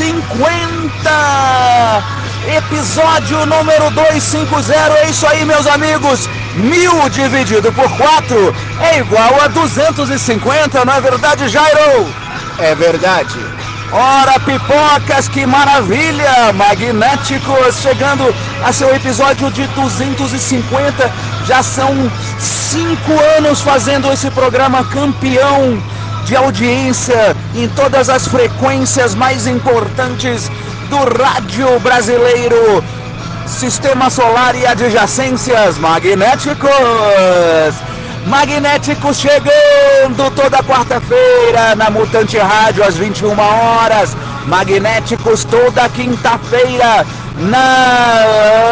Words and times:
250! 0.00 2.02
Episódio 2.56 3.44
número 3.44 3.90
250, 3.90 4.98
é 4.98 5.10
isso 5.10 5.26
aí, 5.26 5.44
meus 5.44 5.66
amigos! 5.66 6.26
Mil 6.54 7.06
dividido 7.10 7.70
por 7.70 7.86
4 7.98 8.56
é 8.80 9.00
igual 9.00 9.38
a 9.42 9.48
250, 9.48 10.86
não 10.86 10.94
é 10.94 11.00
verdade, 11.02 11.48
Jairo? 11.48 12.08
É 12.58 12.74
verdade. 12.74 13.38
Ora, 13.92 14.40
pipocas, 14.40 15.28
que 15.28 15.44
maravilha! 15.44 16.50
Magnéticos 16.54 17.82
chegando 17.82 18.34
a 18.64 18.72
seu 18.72 18.94
episódio 18.94 19.50
de 19.50 19.66
250. 19.66 21.12
Já 21.44 21.62
são 21.62 22.10
cinco 22.38 23.20
anos 23.36 23.60
fazendo 23.60 24.10
esse 24.10 24.30
programa 24.30 24.82
campeão 24.84 25.78
de 26.30 26.36
audiência 26.36 27.36
em 27.56 27.68
todas 27.70 28.08
as 28.08 28.28
frequências 28.28 29.16
mais 29.16 29.48
importantes 29.48 30.48
do 30.88 30.98
rádio 31.20 31.80
brasileiro. 31.80 32.84
Sistema 33.48 34.08
solar 34.08 34.54
e 34.54 34.64
adjacências 34.64 35.76
magnéticos. 35.78 36.70
Magnéticos 38.28 39.18
chegando 39.18 40.30
toda 40.36 40.62
quarta-feira 40.62 41.74
na 41.74 41.90
Mutante 41.90 42.38
Rádio 42.38 42.84
às 42.84 42.96
21 42.96 43.36
horas. 43.36 44.16
Magnéticos 44.46 45.42
toda 45.42 45.88
quinta-feira 45.88 47.04
na 47.38 48.70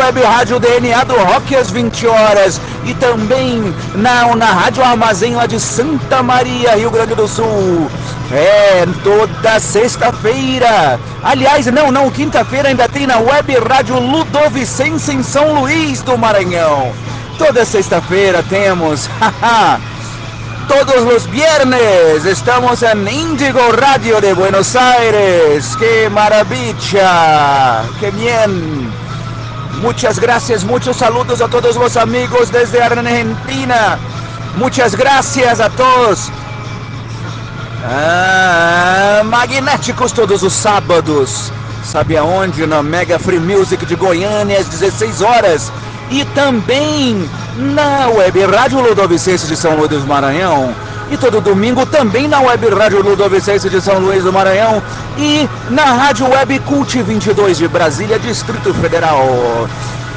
Web 0.00 0.22
Rádio 0.22 0.58
DNA 0.58 1.04
do 1.04 1.16
Rock 1.16 1.54
às 1.54 1.70
20 1.70 2.06
horas 2.06 2.58
e 2.84 2.94
também 2.94 3.74
na, 3.94 4.34
na 4.34 4.46
Rádio 4.46 4.82
Armazém 4.82 5.34
lá 5.34 5.46
de 5.46 5.60
Santa 5.60 6.22
Maria, 6.22 6.76
Rio 6.76 6.90
Grande 6.90 7.14
do 7.14 7.28
Sul. 7.28 7.90
É, 8.32 8.86
toda 9.04 9.60
sexta-feira. 9.60 10.98
Aliás, 11.22 11.66
não, 11.66 11.92
não, 11.92 12.10
quinta-feira 12.10 12.68
ainda 12.68 12.88
tem 12.88 13.06
na 13.06 13.18
Web 13.18 13.56
Rádio 13.68 13.98
Ludovicense 14.00 15.12
em 15.12 15.22
São 15.22 15.60
Luís 15.60 16.02
do 16.02 16.16
Maranhão. 16.16 16.92
Toda 17.38 17.64
sexta-feira 17.64 18.42
temos, 18.48 19.08
todos 20.68 21.04
los 21.04 21.26
viernes 21.26 22.24
estamos 22.24 22.82
en 22.82 23.06
Indigo 23.08 23.72
Radio 23.72 24.20
de 24.20 24.32
Buenos 24.32 24.74
Aires. 24.76 25.76
¡Qué 25.78 26.08
maravilla! 26.10 27.82
¡Qué 28.00 28.10
bien! 28.10 28.92
Muchas 29.80 30.18
gracias, 30.18 30.64
muchos 30.64 30.96
saludos 30.96 31.40
a 31.40 31.48
todos 31.48 31.76
los 31.76 31.96
amigos 31.96 32.50
desde 32.50 32.82
Argentina. 32.82 33.98
Muchas 34.56 34.94
gracias 34.94 35.60
a 35.60 35.70
todos. 35.70 36.30
Ah, 37.84 39.22
magnéticos 39.24 40.12
todos 40.12 40.42
os 40.42 40.52
sábados. 40.52 41.52
Sabe 41.84 42.16
aonde? 42.16 42.66
Na 42.66 42.82
Mega 42.82 43.18
Free 43.18 43.40
Music 43.40 43.84
de 43.86 43.96
Goiânia 43.96 44.60
às 44.60 44.68
16 44.68 45.20
horas. 45.20 45.72
E 46.10 46.24
também 46.26 47.28
na 47.56 48.08
Web 48.08 48.44
Rádio 48.44 48.80
Ludovicense 48.80 49.46
de 49.46 49.56
São 49.56 49.76
Luís 49.76 49.90
do 49.90 50.06
Maranhão. 50.06 50.74
E 51.12 51.16
todo 51.18 51.42
domingo 51.42 51.84
também 51.84 52.26
na 52.26 52.40
Web 52.40 52.70
Rádio 52.70 53.02
Ludovicense 53.02 53.68
de 53.68 53.82
São 53.82 53.98
Luís 53.98 54.24
do 54.24 54.32
Maranhão. 54.32 54.82
E 55.18 55.46
na 55.68 55.84
Rádio 55.84 56.26
Web 56.26 56.58
Cult 56.60 57.02
22 57.02 57.58
de 57.58 57.68
Brasília, 57.68 58.18
Distrito 58.18 58.72
Federal. 58.72 59.68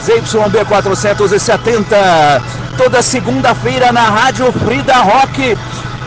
ZYB 0.01 0.63
470. 0.66 2.41
Toda 2.78 3.01
segunda-feira 3.01 3.91
na 3.91 4.03
Rádio 4.03 4.50
Frida 4.53 4.95
Rock 5.00 5.57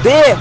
de 0.02 0.36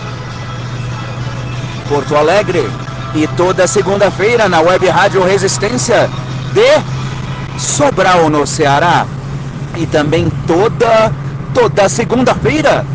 Porto 1.90 2.16
Alegre. 2.16 2.70
E 3.16 3.28
toda 3.36 3.68
segunda-feira 3.68 4.48
na 4.48 4.62
Web 4.62 4.88
Rádio 4.88 5.26
Resistência 5.26 6.10
de 6.54 7.60
Sobral, 7.60 8.30
no 8.30 8.48
Ceará. 8.48 9.06
E 9.76 9.86
também 9.86 10.32
toda, 10.48 11.12
toda 11.54 11.90
segunda-feira, 11.90 12.86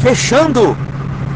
fechando 0.00 0.85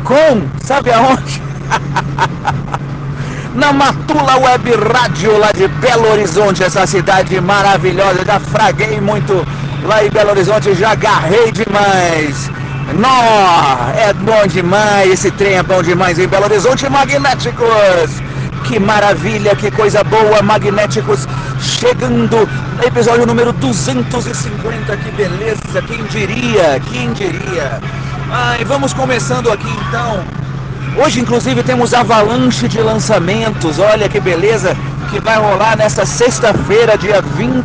com, 0.01 0.49
sabe 0.63 0.91
aonde? 0.93 1.43
Na 3.55 3.73
Matula 3.73 4.37
Web 4.39 4.71
Rádio, 4.93 5.37
lá 5.39 5.51
de 5.53 5.67
Belo 5.69 6.11
Horizonte, 6.11 6.63
essa 6.63 6.87
cidade 6.87 7.41
maravilhosa. 7.41 8.25
Já 8.25 8.39
fraguei 8.39 9.01
muito 9.01 9.47
lá 9.83 10.05
em 10.05 10.11
Belo 10.11 10.31
Horizonte, 10.31 10.75
já 10.75 10.93
agarrei 10.93 11.51
demais. 11.51 12.51
Nó, 12.95 13.91
é 13.97 14.13
bom 14.13 14.47
demais, 14.47 15.11
esse 15.11 15.31
trem 15.33 15.55
é 15.55 15.63
bom 15.63 15.83
demais 15.83 16.19
em 16.19 16.29
Belo 16.29 16.45
Horizonte, 16.45 16.89
magnéticos. 16.89 18.23
Que 18.65 18.79
maravilha, 18.79 19.57
que 19.57 19.71
coisa 19.71 20.05
boa, 20.05 20.43
magnéticos 20.43 21.27
chegando 21.61 22.49
episódio 22.83 23.27
número 23.27 23.53
250, 23.53 24.97
que 24.97 25.11
beleza, 25.13 25.83
quem 25.87 26.05
diria, 26.05 26.81
quem 26.91 27.13
diria. 27.13 27.81
Ai, 28.33 28.65
vamos 28.65 28.93
começando 28.93 29.51
aqui 29.51 29.69
então. 29.69 30.25
Hoje, 30.97 31.19
inclusive, 31.21 31.65
temos 31.65 31.93
avalanche 31.93 32.69
de 32.69 32.81
lançamentos. 32.81 33.81
Olha 33.81 34.09
que 34.09 34.21
beleza 34.21 34.77
que 35.11 35.19
vai 35.21 35.37
rolar 35.37 35.77
nessa 35.77 36.07
sexta-feira, 36.07 36.97
dia 36.97 37.21
20 37.21 37.65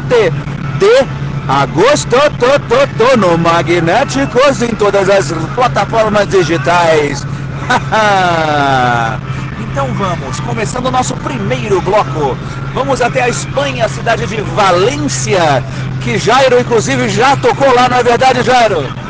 de 0.80 1.06
agosto. 1.48 2.10
Tô, 2.10 2.60
tô, 2.62 2.88
tô, 2.98 3.16
no 3.16 3.38
Magnéticos 3.38 4.64
em 4.64 4.74
todas 4.74 5.08
as 5.08 5.32
plataformas 5.54 6.28
digitais. 6.28 7.24
então 9.60 9.86
vamos, 9.94 10.40
começando 10.40 10.88
o 10.88 10.92
nosso 10.92 11.16
primeiro 11.18 11.80
bloco. 11.82 12.36
Vamos 12.74 13.04
até 13.04 13.22
a 13.22 13.30
Espanha, 13.30 13.86
a 13.86 13.90
cidade 13.90 14.26
de 14.26 14.42
Valência, 14.42 15.64
que 16.02 16.18
Jairo, 16.18 16.60
inclusive, 16.60 17.08
já 17.08 17.38
tocou 17.38 17.72
lá, 17.72 17.88
não 17.88 17.98
é 17.98 18.04
verdade, 18.04 18.42
Jairo? 18.42 19.05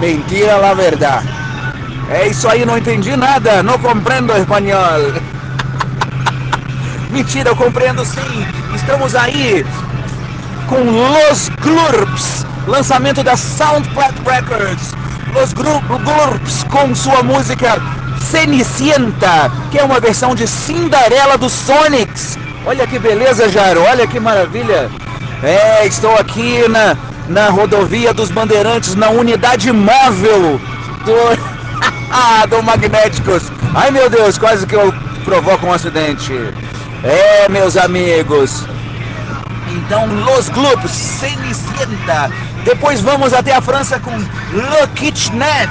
Mentira, 0.00 0.56
la 0.56 0.74
verdade. 0.74 1.28
É 2.10 2.28
isso 2.28 2.48
aí, 2.48 2.64
não 2.64 2.78
entendi 2.78 3.16
nada, 3.16 3.62
não 3.62 3.78
compreendo 3.78 4.32
espanhol. 4.36 5.12
Mentira, 7.10 7.50
eu 7.50 7.56
compreendo 7.56 8.04
sim. 8.04 8.46
Estamos 8.74 9.14
aí 9.14 9.66
com 10.68 10.76
Los 10.84 11.48
Glurps, 11.60 12.46
lançamento 12.66 13.24
da 13.24 13.36
Soundplat 13.36 14.14
Records. 14.24 14.94
Los 15.34 15.52
Glurps 15.52 16.64
com 16.70 16.94
sua 16.94 17.22
música 17.22 17.80
Cenicienta, 18.30 19.50
que 19.70 19.78
é 19.78 19.84
uma 19.84 19.98
versão 19.98 20.34
de 20.34 20.46
Cinderela 20.46 21.36
dos 21.36 21.52
Sonics. 21.52 22.38
Olha 22.64 22.86
que 22.86 22.98
beleza, 22.98 23.48
Jairo, 23.48 23.82
olha 23.82 24.06
que 24.06 24.20
maravilha. 24.20 24.90
É, 25.42 25.86
estou 25.86 26.14
aqui 26.16 26.66
na, 26.68 26.96
na 27.28 27.50
rodovia 27.50 28.12
dos 28.12 28.30
Bandeirantes, 28.30 28.94
na 28.94 29.10
unidade 29.10 29.70
móvel 29.72 30.60
do. 31.04 31.58
Do 32.48 32.62
Magnéticos. 32.62 33.52
Ai 33.74 33.90
meu 33.90 34.08
Deus, 34.08 34.38
quase 34.38 34.66
que 34.66 34.74
eu 34.74 34.92
provoco 35.24 35.66
um 35.66 35.72
acidente. 35.72 36.32
É, 37.04 37.46
meus 37.50 37.76
amigos. 37.76 38.64
Então, 39.70 40.06
Los 40.06 40.48
Globos, 40.48 40.90
Cenicienta. 40.90 42.30
Depois 42.64 43.02
vamos 43.02 43.34
até 43.34 43.54
a 43.54 43.60
França 43.60 44.00
com 44.00 44.16
Le 44.16 44.86
Kitchenet. 44.94 45.70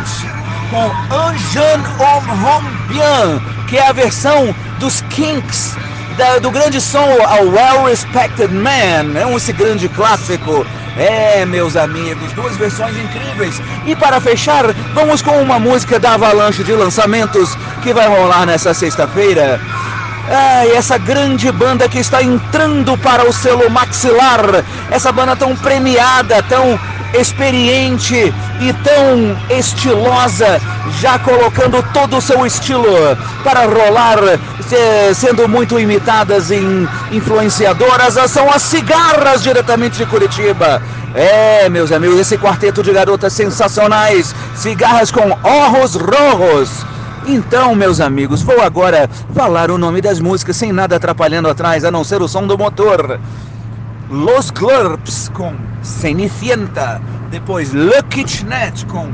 com 0.70 1.38
Jeune 1.52 1.84
Homme 1.98 2.70
Bien, 2.88 3.42
que 3.68 3.78
é 3.78 3.88
a 3.88 3.92
versão 3.92 4.54
dos 4.80 5.02
Kinks 5.10 5.76
da, 6.18 6.40
do 6.40 6.50
grande 6.52 6.82
som 6.82 7.08
A 7.26 7.42
Well 7.42 7.86
Respected 7.86 8.52
Man, 8.52 9.18
é 9.18 9.26
um 9.26 9.38
esse 9.38 9.54
grande 9.54 9.88
clássico. 9.88 10.66
É, 10.98 11.46
meus 11.46 11.76
amigos, 11.76 12.34
duas 12.34 12.58
versões 12.58 12.98
incríveis. 12.98 13.62
E 13.86 13.96
para 13.96 14.20
fechar, 14.20 14.74
vamos 14.96 15.22
com 15.22 15.40
uma 15.40 15.60
música 15.60 16.00
da 16.00 16.16
avalanche 16.16 16.64
de 16.64 16.74
lançamentos 16.74 17.56
que 17.84 17.94
vai 17.94 18.08
rolar 18.08 18.48
nessa 18.48 18.74
sexta-feira. 18.74 19.62
Ah, 20.30 20.66
essa 20.76 20.98
grande 20.98 21.52
banda 21.52 21.88
que 21.88 22.00
está 22.00 22.24
entrando 22.24 22.98
para 22.98 23.30
o 23.30 23.32
selo 23.32 23.70
maxilar, 23.70 24.66
essa 24.90 25.12
banda 25.12 25.36
tão 25.36 25.56
premiada, 25.56 26.42
tão 26.44 26.80
experiente 27.14 28.34
e 28.60 28.74
tão 28.84 29.58
estilosa, 29.58 30.60
já 31.00 31.20
colocando 31.20 31.84
todo 31.94 32.18
o 32.18 32.22
seu 32.22 32.46
estilo 32.46 32.86
para 33.44 33.66
rolar, 33.66 34.18
sendo 35.16 35.48
muito 35.48 35.80
imitadas 35.80 36.52
em 36.52 36.88
influenciadoras, 37.12 38.16
são 38.30 38.52
as 38.52 38.62
cigarras 38.62 39.44
diretamente 39.44 39.98
de 39.98 40.06
Curitiba. 40.06 40.82
É, 41.16 41.70
meus 41.70 41.92
amigos, 41.92 42.20
esse 42.20 42.38
quarteto 42.38 42.84
de 42.84 42.92
garotas 42.92 43.34
sensacionais, 43.34 44.36
cigarras 44.56 45.12
com 45.12 45.32
orros 45.44 45.96
rojos. 45.96 46.86
Então, 47.26 47.76
meus 47.76 48.00
amigos, 48.00 48.42
vou 48.42 48.62
agora 48.62 49.10
falar 49.34 49.70
o 49.70 49.78
nome 49.78 50.02
das 50.02 50.20
músicas 50.20 50.56
sem 50.56 50.72
nada 50.72 50.96
atrapalhando 50.96 51.50
atrás, 51.50 51.84
a 51.84 51.92
não 51.92 52.04
ser 52.04 52.22
o 52.22 52.28
som 52.28 52.46
do 52.48 52.58
motor. 52.58 53.20
Los 54.10 54.52
Glurps 54.52 55.30
com 55.34 55.54
Cenicienta. 55.82 57.02
Depois 57.30 57.74
Le 57.74 58.02
Kitchenet 58.04 58.86
com 58.88 59.10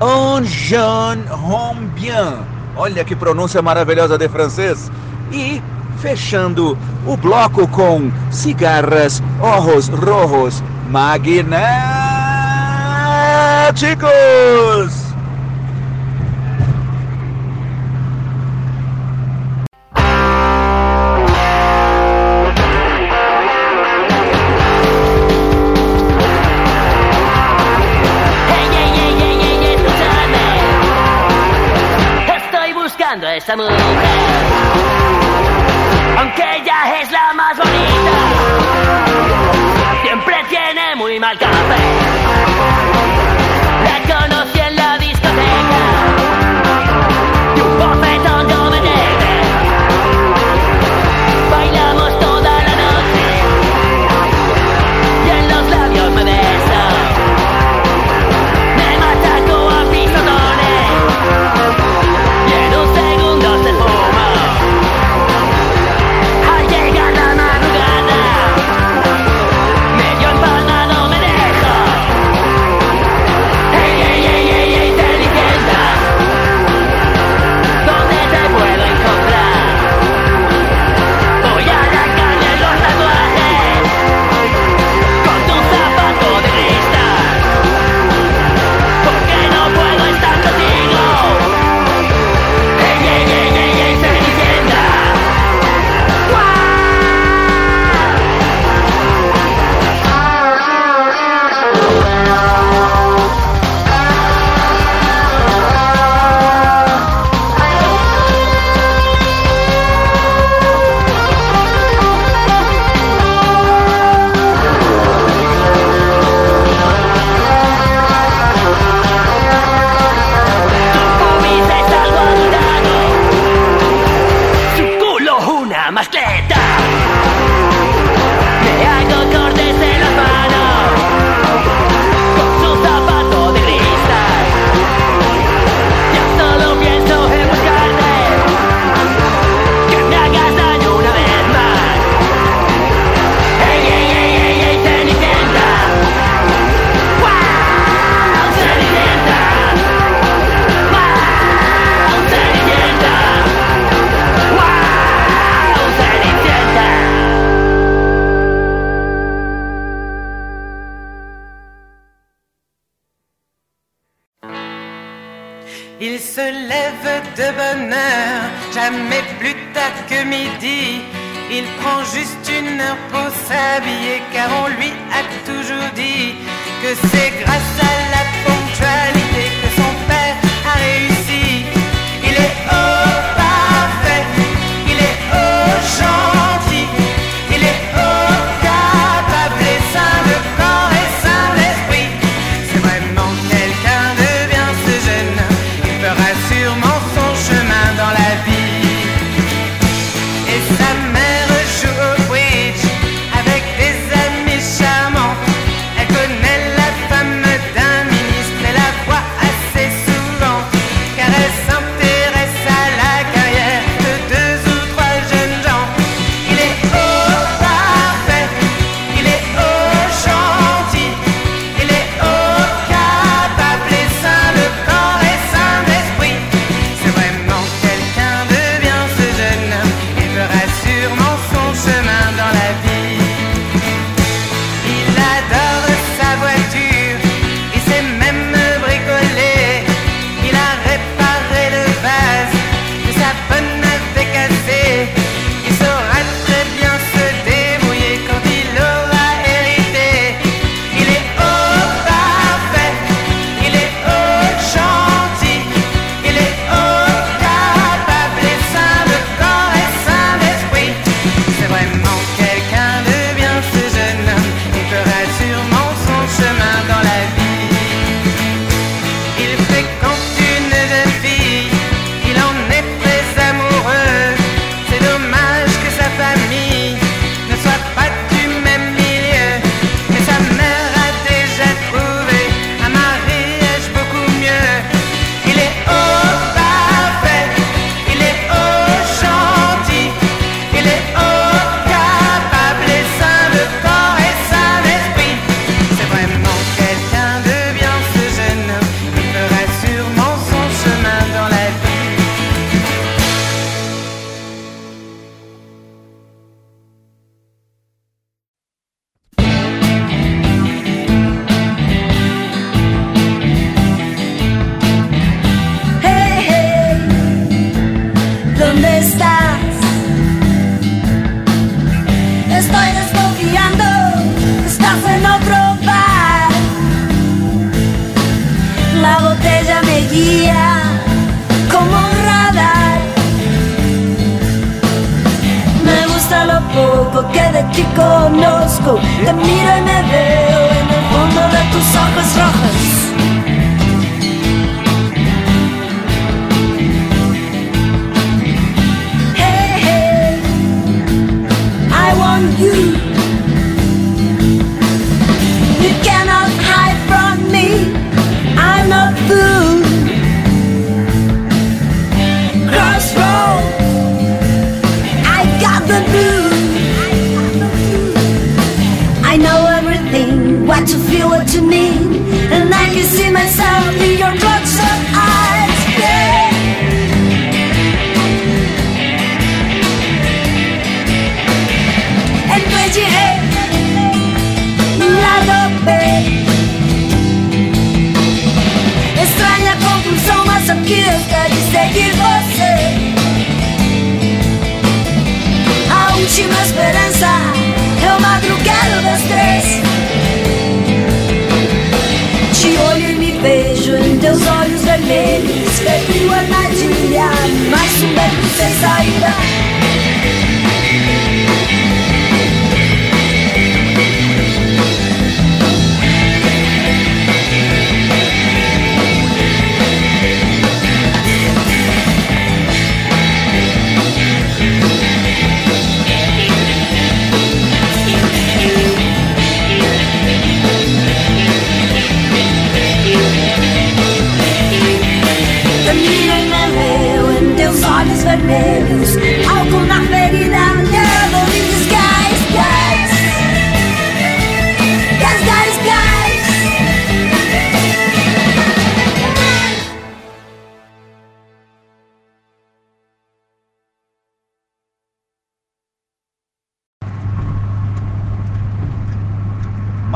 Un 0.00 0.44
Jean 0.44 1.18
Homme 1.30 1.88
Bien. 1.94 2.38
Olha 2.76 3.04
que 3.04 3.16
pronúncia 3.16 3.60
maravilhosa 3.60 4.16
de 4.16 4.28
francês. 4.28 4.90
E 5.32 5.60
fechando 6.00 6.78
o 7.06 7.16
bloco 7.16 7.66
com 7.68 8.10
Cigarras 8.30 9.20
Ojos 9.40 9.88
Rojos 9.88 10.62
Magnéticos. 10.90 11.46
Aunque 36.18 36.42
ella 36.56 37.00
es 37.00 37.12
la 37.12 37.32
más 37.34 37.56
bonita, 37.56 38.10
siempre 40.02 40.34
tiene 40.48 40.96
muy 40.96 41.20
mal 41.20 41.38
café. 41.38 41.55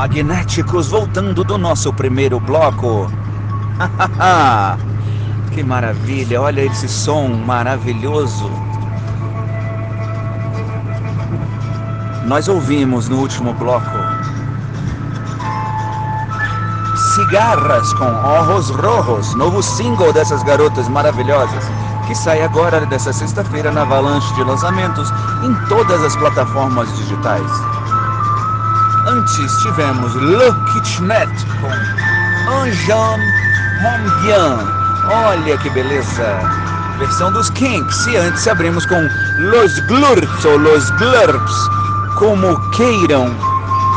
Magnéticos 0.01 0.89
voltando 0.89 1.45
do 1.45 1.59
nosso 1.59 1.93
primeiro 1.93 2.41
bloco. 2.41 3.07
que 5.53 5.63
maravilha, 5.63 6.41
olha 6.41 6.63
esse 6.63 6.89
som 6.89 7.29
maravilhoso. 7.29 8.51
Nós 12.25 12.49
ouvimos 12.49 13.11
no 13.11 13.19
último 13.19 13.53
bloco 13.53 13.99
Cigarras 17.15 17.93
com 17.93 18.07
Ojos 18.07 18.71
Rojos, 18.71 19.35
novo 19.35 19.63
single 19.63 20.15
dessas 20.15 20.43
garotas 20.43 20.89
maravilhosas, 20.89 21.71
que 22.07 22.15
sai 22.15 22.43
agora 22.43 22.87
dessa 22.87 23.13
sexta-feira 23.13 23.71
na 23.71 23.83
avalanche 23.83 24.33
de 24.33 24.45
lançamentos 24.45 25.11
em 25.43 25.55
todas 25.69 26.03
as 26.03 26.17
plataformas 26.17 26.91
digitais. 26.97 27.80
Antes 29.11 29.57
tivemos 29.63 30.15
Le 30.15 30.53
Kitchenet 30.73 31.29
com 31.61 32.53
Anjan 32.53 33.19
Hombian. 33.83 34.59
Olha 35.11 35.59
que 35.59 35.69
beleza! 35.71 36.39
Versão 36.97 37.33
dos 37.33 37.51
Kinks. 37.51 38.07
E 38.07 38.17
antes 38.17 38.47
abrimos 38.47 38.87
com 38.87 39.09
Los 39.39 39.81
Glurps 39.81 40.45
ou 40.45 40.57
Los 40.57 40.91
Glurps, 40.91 41.53
como 42.21 42.57
queiram, 42.71 43.35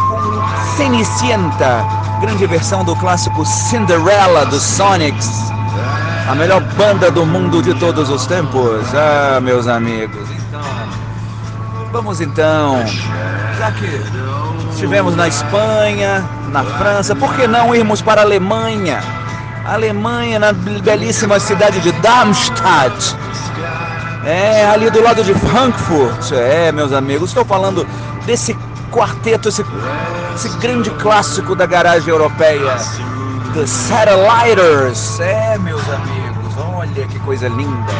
com 0.10 0.77
Cenicienta, 0.77 1.86
grande 2.20 2.48
versão 2.48 2.84
do 2.84 2.96
clássico 2.96 3.46
Cinderella 3.46 4.48
dos 4.48 4.63
Sonics. 4.63 5.29
A 6.27 6.34
melhor 6.34 6.62
banda 6.75 7.12
do 7.12 7.24
mundo 7.24 7.62
de 7.62 7.75
todos 7.75 8.10
os 8.10 8.25
tempos. 8.25 8.82
Ah, 8.96 9.39
meus 9.39 9.67
amigos. 9.67 10.27
Então, 10.32 10.62
vamos 11.91 12.20
então, 12.20 12.84
já 13.60 13.72
que 13.74 14.23
Estivemos 14.74 15.15
na 15.15 15.27
Espanha, 15.27 16.27
na 16.51 16.63
França, 16.63 17.15
por 17.15 17.34
que 17.36 17.48
não 17.48 17.75
irmos 17.75 18.01
para 18.01 18.22
a 18.22 18.24
Alemanha? 18.24 19.01
A 19.63 19.75
Alemanha, 19.75 20.39
na 20.39 20.51
belíssima 20.51 21.39
cidade 21.39 21.80
de 21.80 21.92
Darmstadt. 21.94 23.15
É, 24.25 24.65
ali 24.65 24.89
do 24.89 25.01
lado 25.01 25.24
de 25.24 25.34
Frankfurt. 25.36 26.32
É, 26.32 26.72
meus 26.72 26.92
amigos, 26.92 27.30
estou 27.30 27.46
falando 27.46 27.88
desse 28.25 28.58
quarteto, 28.92 29.48
esse, 29.50 29.63
esse 30.36 30.50
grande 30.58 30.89
clássico 30.92 31.56
da 31.56 31.68
garagem 31.68 32.10
europeia. 32.10 32.75
The 33.53 33.68
Satelliters. 33.68 35.20
É, 35.20 35.58
meus 35.60 35.88
amigos, 35.88 36.53
olha 36.58 37.08
que 37.08 37.20
coisa 37.20 37.48
linda. 37.48 37.94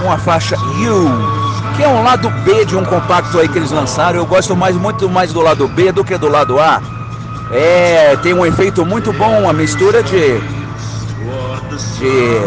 Com 0.00 0.10
a 0.10 0.16
faixa 0.16 0.56
You 0.80 1.55
que 1.76 1.82
é 1.82 1.88
um 1.88 2.02
lado 2.02 2.30
B 2.42 2.64
de 2.64 2.74
um 2.74 2.84
compacto 2.84 3.38
aí 3.38 3.46
que 3.48 3.58
eles 3.58 3.70
lançaram. 3.70 4.18
Eu 4.18 4.26
gosto 4.26 4.56
mais 4.56 4.74
muito 4.74 5.08
mais 5.10 5.32
do 5.32 5.42
lado 5.42 5.68
B 5.68 5.92
do 5.92 6.02
que 6.02 6.16
do 6.16 6.28
lado 6.28 6.58
A. 6.58 6.80
É, 7.52 8.16
tem 8.22 8.32
um 8.32 8.44
efeito 8.44 8.84
muito 8.84 9.12
bom, 9.12 9.48
a 9.48 9.52
mistura 9.52 10.02
de 10.02 10.40
de 11.98 12.40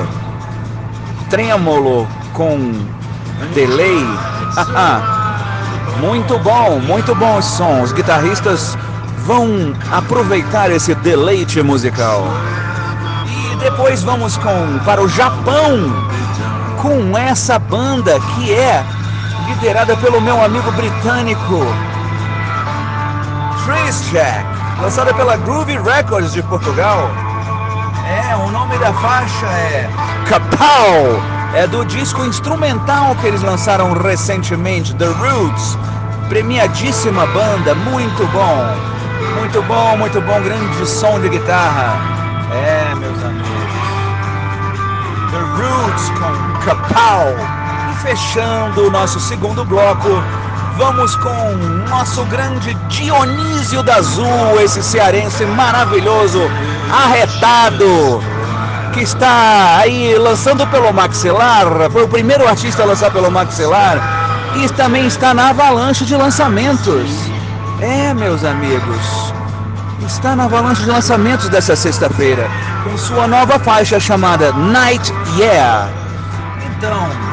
trêmulo 1.29 2.07
com 2.33 2.73
delay. 3.53 4.03
muito 6.01 6.39
bom, 6.39 6.79
muito 6.79 7.13
bom 7.13 7.37
esse 7.37 7.49
som. 7.49 7.83
Os 7.83 7.91
guitarristas 7.91 8.75
vão 9.25 9.73
aproveitar 9.91 10.71
esse 10.71 10.95
deleite 10.95 11.61
musical. 11.61 12.23
E 13.27 13.55
depois 13.57 14.01
vamos 14.01 14.37
com 14.37 14.79
para 14.83 15.01
o 15.01 15.07
Japão 15.07 15.77
com 16.81 17.15
essa 17.17 17.59
banda 17.59 18.19
que 18.19 18.53
é 18.53 18.83
liderada 19.49 19.97
pelo 19.97 20.21
meu 20.21 20.43
amigo 20.43 20.71
britânico 20.73 21.65
Trace 23.65 24.11
Jack, 24.11 24.45
lançada 24.81 25.13
pela 25.13 25.37
Groovy 25.37 25.77
Records 25.77 26.33
de 26.33 26.41
Portugal. 26.43 27.09
É, 28.07 28.35
o 28.35 28.49
nome 28.51 28.77
da 28.77 28.93
faixa 28.93 29.45
é 29.45 29.89
Capau. 30.27 31.21
É 31.53 31.65
do 31.65 31.83
disco 31.85 32.23
instrumental 32.25 33.15
que 33.15 33.27
eles 33.27 33.41
lançaram 33.41 33.93
recentemente, 33.93 34.93
The 34.95 35.05
Roots. 35.05 35.77
Premiadíssima 36.29 37.25
banda, 37.27 37.73
muito 37.75 38.27
bom. 38.27 38.75
Muito 39.39 39.61
bom, 39.63 39.97
muito 39.97 40.21
bom, 40.21 40.41
grande 40.41 40.85
som 40.87 41.19
de 41.19 41.29
guitarra. 41.29 41.97
É, 42.51 42.95
meus 42.95 43.23
amigos. 43.23 43.49
The 45.31 45.39
Roots 45.57 46.09
com 46.09 46.65
Capau. 46.65 47.58
Fechando 48.01 48.87
o 48.87 48.91
nosso 48.91 49.19
segundo 49.19 49.65
bloco, 49.65 50.07
vamos 50.77 51.15
com 51.17 51.55
nosso 51.89 52.23
grande 52.25 52.73
Dionísio 52.87 53.83
da 53.83 53.95
Azul, 53.95 54.59
esse 54.61 54.81
cearense 54.81 55.45
maravilhoso, 55.45 56.39
arretado. 56.91 58.23
que 58.93 59.01
está 59.01 59.77
aí 59.77 60.15
lançando 60.17 60.65
pelo 60.67 60.91
maxilar, 60.93 61.65
foi 61.91 62.03
o 62.03 62.07
primeiro 62.07 62.47
artista 62.47 62.83
a 62.83 62.85
lançar 62.85 63.11
pelo 63.11 63.29
maxilar 63.29 63.97
e 64.55 64.67
também 64.69 65.05
está 65.05 65.33
na 65.33 65.49
avalanche 65.49 66.05
de 66.05 66.15
lançamentos. 66.15 67.11
É, 67.81 68.13
meus 68.13 68.43
amigos, 68.43 69.33
está 70.05 70.35
na 70.35 70.45
avalanche 70.45 70.83
de 70.83 70.89
lançamentos 70.89 71.49
dessa 71.49 71.75
sexta-feira, 71.75 72.47
com 72.83 72.97
sua 72.97 73.27
nova 73.27 73.59
faixa 73.59 73.99
chamada 73.99 74.51
Night 74.53 75.13
Yeah. 75.37 75.87
Então, 76.65 77.28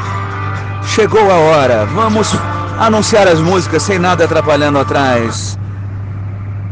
chegou 0.87 1.31
a 1.31 1.35
hora, 1.35 1.85
vamos 1.87 2.33
anunciar 2.78 3.28
as 3.28 3.40
músicas 3.40 3.83
sem 3.83 3.99
nada 3.99 4.25
atrapalhando 4.25 4.78
atrás. 4.78 5.59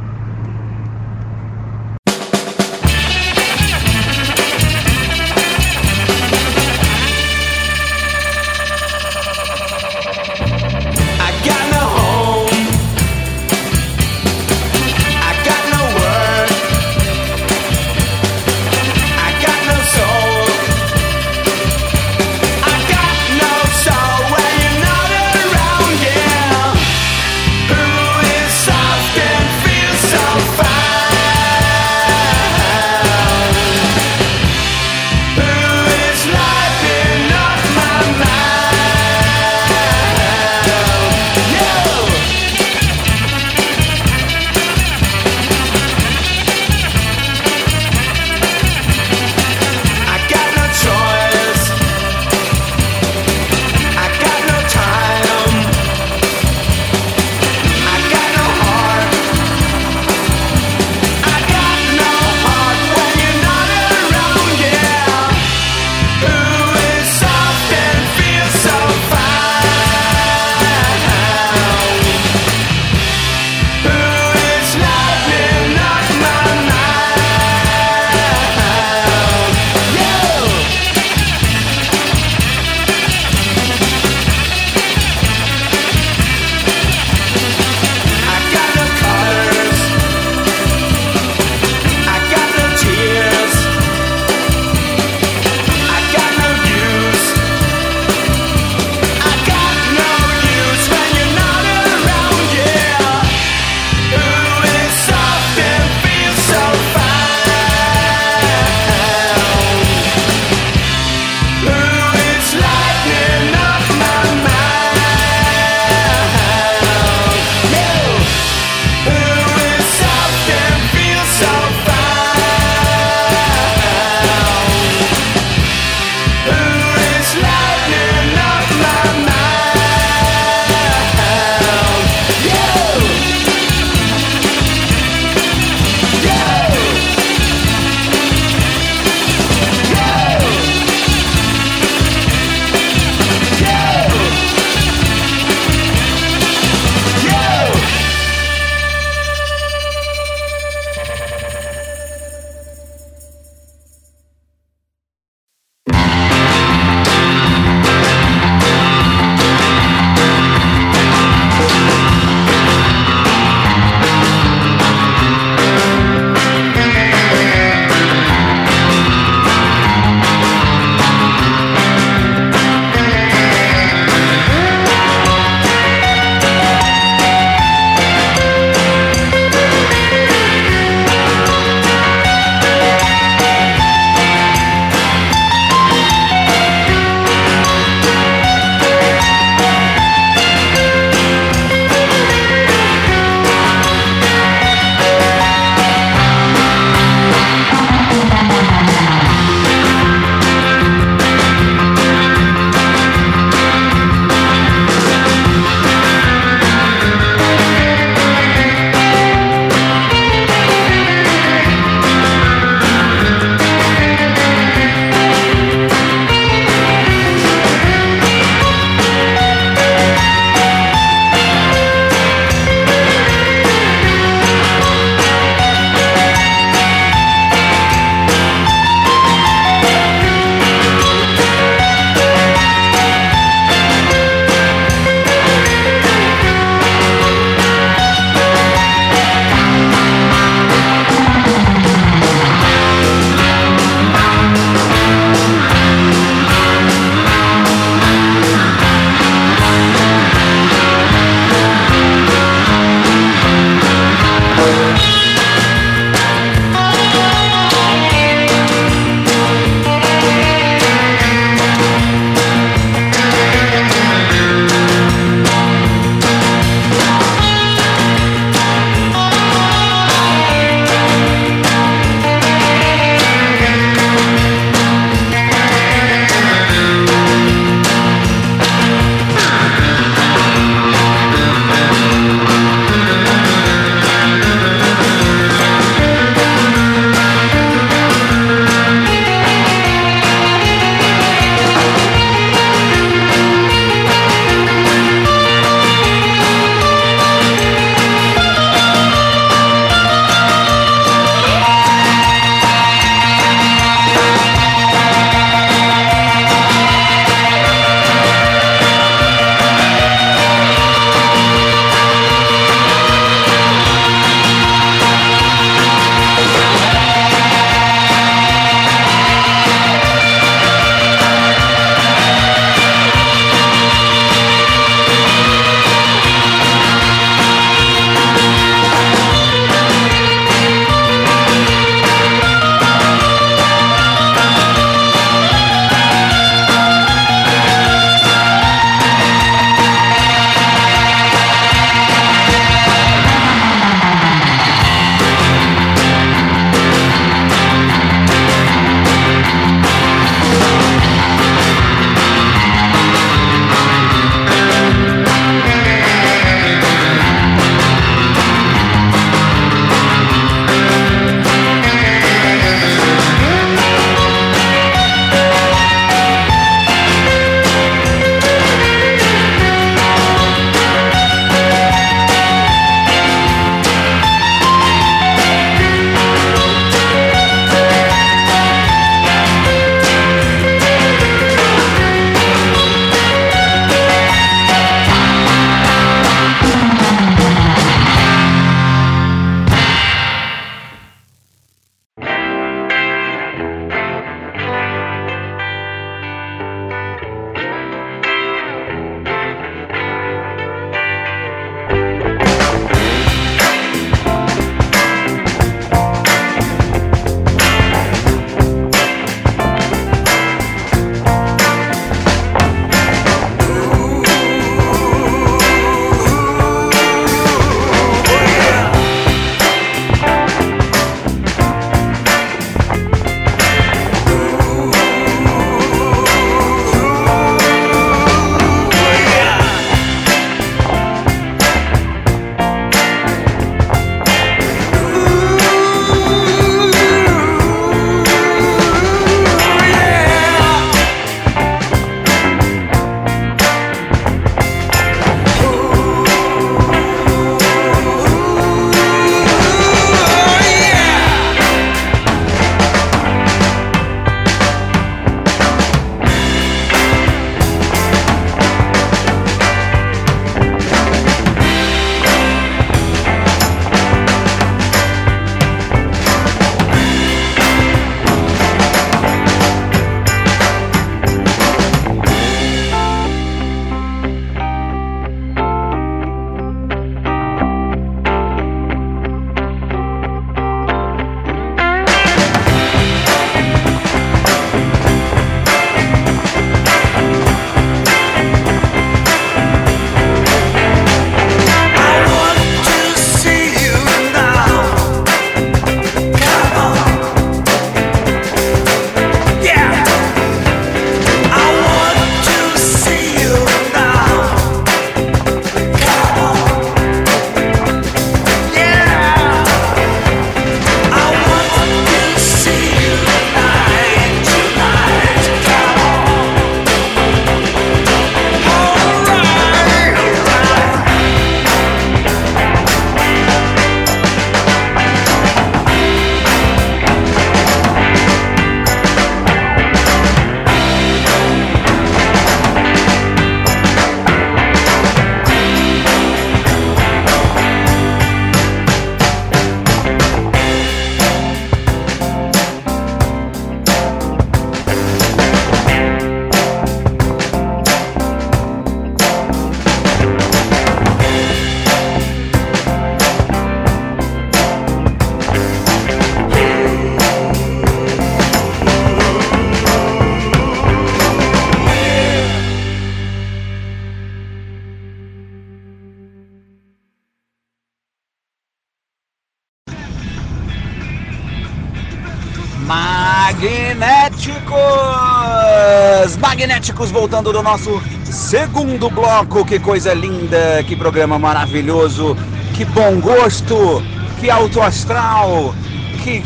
Magnéticos 576.97 577.11
voltando 577.11 577.53
do 577.53 577.61
nosso 577.61 578.01
segundo 578.23 579.07
bloco. 579.09 579.63
Que 579.63 579.77
coisa 579.77 580.15
linda, 580.15 580.83
que 580.83 580.95
programa 580.95 581.37
maravilhoso, 581.37 582.35
que 582.73 582.83
bom 582.85 583.19
gosto, 583.19 584.01
que 584.39 584.49
alto 584.49 584.81
astral, 584.81 585.75
que 586.23 586.43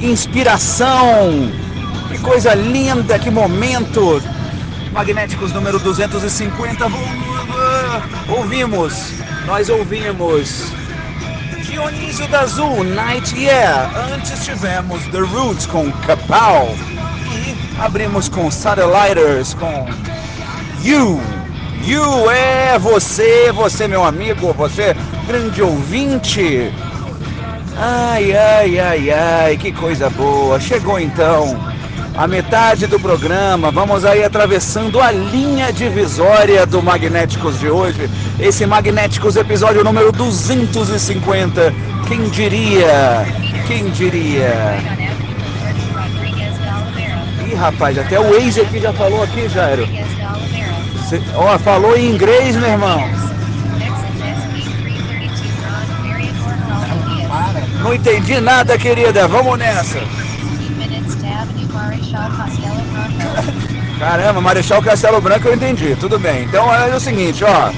inspiração, 0.00 1.50
que 2.10 2.18
coisa 2.18 2.54
linda, 2.54 3.18
que 3.18 3.30
momento. 3.30 4.22
Magnéticos 4.92 5.52
número 5.52 5.78
250. 5.78 6.84
Ouvimos, 8.28 9.12
nós 9.46 9.70
ouvimos 9.70 10.72
Dionísio 11.62 12.28
da 12.28 12.40
Azul, 12.40 12.84
Night 12.84 13.34
Yeah. 13.34 13.90
Antes 14.14 14.44
tivemos 14.44 15.02
The 15.06 15.20
Roots 15.20 15.64
com 15.64 15.90
Capal. 16.06 16.68
Abrimos 17.84 18.30
com 18.30 18.50
Satelliters 18.50 19.52
com 19.52 19.86
You. 20.82 21.20
You 21.84 22.30
é 22.30 22.78
você, 22.78 23.52
você 23.52 23.86
meu 23.86 24.02
amigo, 24.02 24.54
você 24.54 24.96
grande 25.26 25.60
ouvinte. 25.60 26.72
Ai, 27.76 28.34
ai, 28.34 28.80
ai, 28.80 29.10
ai, 29.10 29.56
que 29.58 29.70
coisa 29.70 30.08
boa. 30.08 30.58
Chegou 30.58 30.98
então 30.98 31.60
a 32.16 32.26
metade 32.26 32.86
do 32.86 32.98
programa. 32.98 33.70
Vamos 33.70 34.06
aí 34.06 34.24
atravessando 34.24 34.98
a 34.98 35.12
linha 35.12 35.70
divisória 35.70 36.64
do 36.64 36.82
Magnéticos 36.82 37.60
de 37.60 37.68
hoje. 37.68 38.08
Esse 38.40 38.64
Magnéticos 38.64 39.36
episódio 39.36 39.84
número 39.84 40.10
250. 40.10 41.74
Quem 42.08 42.30
diria? 42.30 43.26
Quem 43.66 43.90
diria? 43.90 45.03
Rapaz, 47.54 47.98
até 47.98 48.18
o 48.20 48.30
Waze 48.32 48.60
aqui 48.60 48.80
já 48.80 48.92
falou 48.92 49.22
aqui, 49.22 49.48
Jairo. 49.48 49.86
Cê- 51.08 51.22
Ó, 51.34 51.58
falou 51.58 51.96
em 51.96 52.10
inglês, 52.10 52.56
meu 52.56 52.68
irmão. 52.70 53.00
Não 57.82 57.94
entendi 57.94 58.40
nada, 58.40 58.78
querida. 58.78 59.28
Vamos 59.28 59.58
nessa. 59.58 59.98
Caramba, 63.98 64.40
Marechal 64.40 64.82
Castelo 64.82 65.20
Branco 65.20 65.48
eu 65.48 65.54
entendi, 65.54 65.96
tudo 65.96 66.18
bem. 66.18 66.44
Então 66.44 66.72
é 66.74 66.94
o 66.94 67.00
seguinte, 67.00 67.44
ó. 67.44 67.70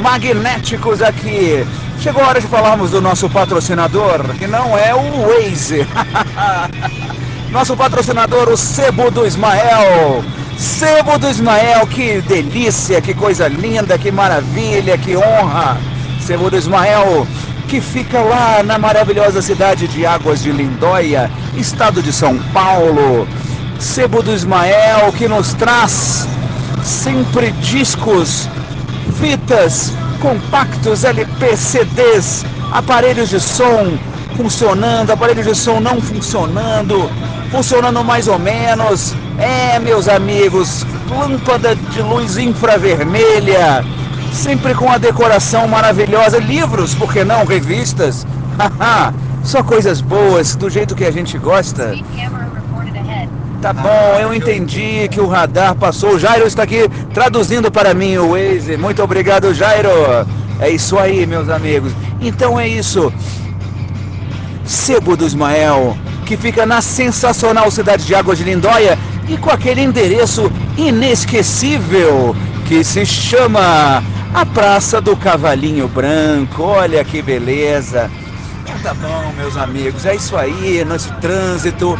Magnéticos 0.00 1.02
aqui. 1.02 1.66
Chegou 2.00 2.22
a 2.22 2.28
hora 2.28 2.40
de 2.40 2.46
falarmos 2.46 2.90
do 2.90 3.00
nosso 3.00 3.28
patrocinador, 3.28 4.22
que 4.38 4.46
não 4.46 4.76
é 4.78 4.94
o 4.94 5.28
Waze. 5.28 5.86
nosso 7.50 7.76
patrocinador, 7.76 8.48
o 8.48 8.56
Sebo 8.56 9.10
do 9.10 9.26
Ismael. 9.26 10.24
Sebo 10.56 11.18
do 11.18 11.28
Ismael, 11.28 11.86
que 11.86 12.20
delícia, 12.20 13.00
que 13.00 13.12
coisa 13.14 13.48
linda, 13.48 13.98
que 13.98 14.10
maravilha, 14.10 14.96
que 14.96 15.16
honra. 15.16 15.76
Sebo 16.20 16.48
do 16.50 16.56
Ismael, 16.56 17.26
que 17.66 17.80
fica 17.80 18.20
lá 18.20 18.62
na 18.62 18.78
maravilhosa 18.78 19.42
cidade 19.42 19.88
de 19.88 20.06
Águas 20.06 20.42
de 20.42 20.52
Lindóia, 20.52 21.30
estado 21.56 22.02
de 22.02 22.12
São 22.12 22.38
Paulo. 22.52 23.26
Sebo 23.78 24.22
do 24.22 24.32
Ismael, 24.32 25.12
que 25.16 25.26
nos 25.26 25.54
traz 25.54 26.28
sempre 26.84 27.50
discos, 27.52 28.48
fitas, 29.18 29.92
compactos, 30.20 31.04
LP, 31.04 31.56
CDs, 31.56 32.44
aparelhos 32.72 33.30
de 33.30 33.40
som 33.40 33.98
funcionando, 34.36 35.10
aparelhos 35.10 35.46
de 35.46 35.54
som 35.54 35.80
não 35.80 36.00
funcionando, 36.00 37.10
funcionando 37.50 38.02
mais 38.04 38.28
ou 38.28 38.38
menos. 38.38 39.14
É, 39.38 39.78
meus 39.78 40.08
amigos, 40.08 40.86
lâmpada 41.10 41.74
de 41.74 42.02
luz 42.02 42.36
infravermelha, 42.36 43.84
sempre 44.32 44.74
com 44.74 44.90
a 44.90 44.98
decoração 44.98 45.66
maravilhosa, 45.66 46.38
livros, 46.38 46.94
por 46.94 47.12
que 47.12 47.24
não, 47.24 47.44
revistas? 47.44 48.26
Haha, 48.58 49.14
Só 49.42 49.62
coisas 49.62 50.00
boas, 50.00 50.54
do 50.54 50.68
jeito 50.68 50.94
que 50.94 51.04
a 51.04 51.10
gente 51.10 51.38
gosta. 51.38 51.94
Tá 53.62 53.74
bom, 53.74 54.18
eu 54.18 54.32
entendi 54.32 55.06
que 55.10 55.20
o 55.20 55.26
radar 55.26 55.74
passou. 55.74 56.14
O 56.14 56.18
Jairo 56.18 56.46
está 56.46 56.62
aqui 56.62 56.88
traduzindo 57.12 57.70
para 57.70 57.92
mim 57.92 58.16
o 58.16 58.30
Waze. 58.30 58.78
Muito 58.78 59.02
obrigado, 59.02 59.52
Jairo. 59.52 59.90
É 60.58 60.70
isso 60.70 60.98
aí, 60.98 61.26
meus 61.26 61.50
amigos. 61.50 61.92
Então 62.22 62.58
é 62.58 62.66
isso. 62.66 63.12
Sebo 64.64 65.14
do 65.14 65.26
Ismael, 65.26 65.94
que 66.30 66.36
fica 66.36 66.64
na 66.64 66.80
sensacional 66.80 67.68
cidade 67.72 68.06
de 68.06 68.14
Águas 68.14 68.38
de 68.38 68.44
Lindóia 68.44 68.96
e 69.28 69.36
com 69.36 69.50
aquele 69.50 69.80
endereço 69.80 70.48
inesquecível 70.78 72.36
que 72.68 72.84
se 72.84 73.04
chama 73.04 74.00
a 74.32 74.46
Praça 74.46 75.00
do 75.00 75.16
Cavalinho 75.16 75.88
Branco. 75.88 76.62
Olha 76.62 77.04
que 77.04 77.20
beleza. 77.20 78.08
Então 78.62 78.78
tá 78.80 78.94
bom, 78.94 79.32
meus 79.36 79.56
amigos, 79.56 80.06
é 80.06 80.14
isso 80.14 80.36
aí, 80.36 80.84
nosso 80.84 81.12
trânsito. 81.14 81.98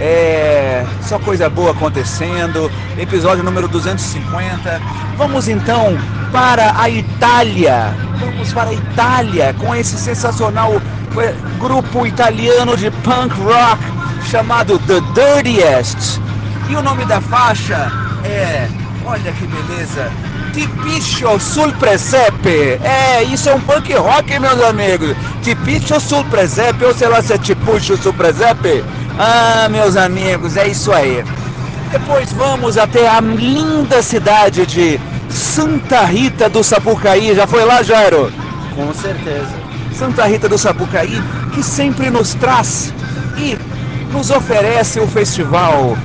É 0.00 0.82
só 1.02 1.18
coisa 1.18 1.50
boa 1.50 1.72
acontecendo. 1.72 2.72
Episódio 2.96 3.44
número 3.44 3.68
250. 3.68 4.80
Vamos 5.18 5.48
então 5.48 5.98
para 6.32 6.80
a 6.80 6.88
Itália. 6.88 7.94
Vamos 8.18 8.54
para 8.54 8.70
a 8.70 8.72
Itália 8.72 9.54
com 9.58 9.74
esse 9.74 9.98
sensacional 9.98 10.80
grupo 11.58 12.06
italiano 12.06 12.76
de 12.76 12.90
punk 12.90 13.34
rock 13.40 13.82
chamado 14.30 14.78
The 14.80 15.00
Dirtiest. 15.14 16.20
E 16.68 16.76
o 16.76 16.82
nome 16.82 17.04
da 17.04 17.20
faixa 17.20 17.90
é, 18.24 18.68
olha 19.04 19.32
que 19.32 19.46
beleza, 19.46 20.10
Tipicho 20.56 21.38
sul 21.38 21.70
presepe. 21.74 22.80
É, 22.82 23.22
isso 23.22 23.50
é 23.50 23.54
um 23.54 23.60
punk 23.60 23.92
rock, 23.92 24.38
meus 24.38 24.62
amigos. 24.62 25.14
Tipicho 25.42 26.00
sul 26.00 26.24
presepe, 26.24 26.82
ou 26.82 26.94
sei 26.94 27.08
lá 27.08 27.20
se 27.20 27.34
é 27.34 27.38
tipucho 27.38 27.94
sul 27.98 28.14
presepe. 28.14 28.82
Ah, 29.18 29.68
meus 29.70 29.96
amigos, 29.96 30.56
é 30.56 30.68
isso 30.68 30.90
aí. 30.92 31.22
Depois 31.92 32.32
vamos 32.32 32.78
até 32.78 33.06
a 33.06 33.20
linda 33.20 34.02
cidade 34.02 34.64
de 34.64 34.98
Santa 35.28 36.04
Rita 36.06 36.48
do 36.48 36.64
Sapucaí. 36.64 37.34
Já 37.34 37.46
foi 37.46 37.64
lá, 37.66 37.82
Jairo? 37.82 38.32
Com 38.74 38.94
certeza. 38.94 39.65
Santa 39.96 40.26
Rita 40.26 40.46
do 40.46 40.58
Sapucaí, 40.58 41.22
que 41.54 41.62
sempre 41.62 42.10
nos 42.10 42.34
traz 42.34 42.92
e 43.38 43.56
nos 44.12 44.30
oferece 44.30 45.00
o 45.00 45.06
festival 45.06 45.96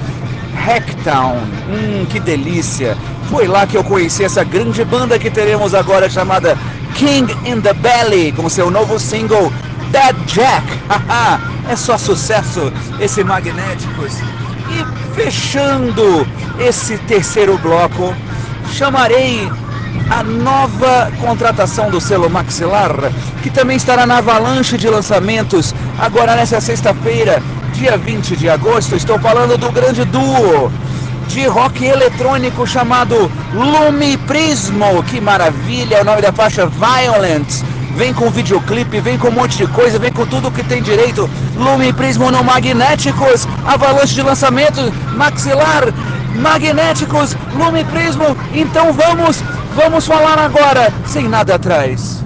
Hacktown. 0.55 1.37
Hum, 1.69 2.05
que 2.09 2.19
delícia! 2.19 2.97
Foi 3.29 3.47
lá 3.47 3.67
que 3.67 3.75
eu 3.75 3.83
conheci 3.83 4.23
essa 4.23 4.45
grande 4.45 4.85
banda 4.85 5.19
que 5.19 5.29
teremos 5.29 5.73
agora 5.73 6.09
chamada 6.09 6.57
King 6.95 7.35
in 7.45 7.59
the 7.59 7.73
Belly, 7.73 8.31
com 8.31 8.47
seu 8.49 8.71
novo 8.71 8.97
single 8.97 9.51
Dead 9.91 10.15
Jack. 10.25 10.65
É 11.69 11.75
só 11.75 11.97
sucesso 11.97 12.73
esse 12.99 13.23
Magnéticos. 13.23 14.13
E 14.69 15.13
fechando 15.15 16.27
esse 16.59 16.97
terceiro 16.97 17.57
bloco, 17.59 18.13
chamarei 18.73 19.49
a 20.09 20.23
nova 20.23 21.11
contratação 21.19 21.89
do 21.89 22.01
selo 22.01 22.29
Maxilar, 22.29 23.11
que 23.41 23.49
também 23.49 23.77
estará 23.77 24.05
na 24.05 24.17
avalanche 24.17 24.77
de 24.77 24.89
lançamentos 24.89 25.73
agora 25.97 26.35
nessa 26.35 26.59
sexta-feira, 26.59 27.41
dia 27.73 27.97
20 27.97 28.35
de 28.35 28.49
agosto. 28.49 28.95
Estou 28.95 29.17
falando 29.19 29.57
do 29.57 29.71
grande 29.71 30.03
duo 30.05 30.71
de 31.27 31.45
rock 31.45 31.85
eletrônico 31.85 32.67
chamado 32.67 33.31
Lumi 33.53 34.17
Prismo. 34.17 35.01
Que 35.03 35.21
maravilha! 35.21 36.01
O 36.01 36.03
nome 36.03 36.21
da 36.21 36.31
faixa 36.31 36.67
Violent. 36.67 37.63
Vem 37.95 38.13
com 38.13 38.29
videoclipe, 38.29 38.99
vem 38.99 39.17
com 39.17 39.27
um 39.27 39.31
monte 39.31 39.57
de 39.57 39.67
coisa, 39.67 39.99
vem 39.99 40.11
com 40.11 40.25
tudo 40.25 40.51
que 40.51 40.63
tem 40.63 40.81
direito. 40.81 41.29
Lumi 41.55 41.91
Prismo 41.93 42.31
no 42.31 42.43
Magnéticos, 42.43 43.47
avalanche 43.65 44.13
de 44.15 44.21
lançamentos, 44.21 44.91
Maxilar, 45.15 45.93
Magnéticos, 46.35 47.35
Lumi 47.53 47.83
Prismo. 47.85 48.35
Então 48.53 48.93
vamos, 48.93 49.43
vamos 49.75 50.05
falar 50.05 50.39
agora, 50.39 50.91
sem 51.05 51.27
nada 51.27 51.55
atrás. 51.55 52.23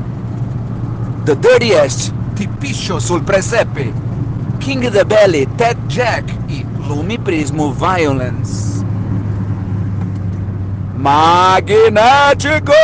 The 1.25 1.35
Dirtiest, 1.35 2.13
Tipicho 2.35 2.99
sul 2.99 3.21
Presepe, 3.21 3.93
King 4.59 4.89
the 4.89 5.03
Belly, 5.03 5.45
Ted 5.57 5.79
Jack 5.87 6.31
e 6.49 6.65
Lumi 6.87 7.17
Prismo 7.17 7.71
Violence. 7.73 8.83
Magnéticos! 10.97 12.75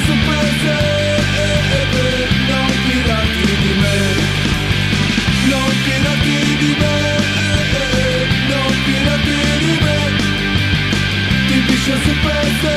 questo 0.00 0.14
paese 0.24 0.72
eh, 0.72 1.58
eh, 1.76 1.86
eh, 2.00 2.28
non 2.48 2.70
tirati 2.84 3.52
di 3.62 3.72
me. 3.80 3.98
Non 5.50 5.70
tirati 5.84 6.56
di 6.62 6.76
me 6.80 6.98
non 8.48 8.72
tirati 8.84 9.36
di 9.64 9.74
me. 9.84 9.98
Ti 11.48 11.58
piscio 11.66 11.94
su 12.04 12.12
paese 12.22 12.74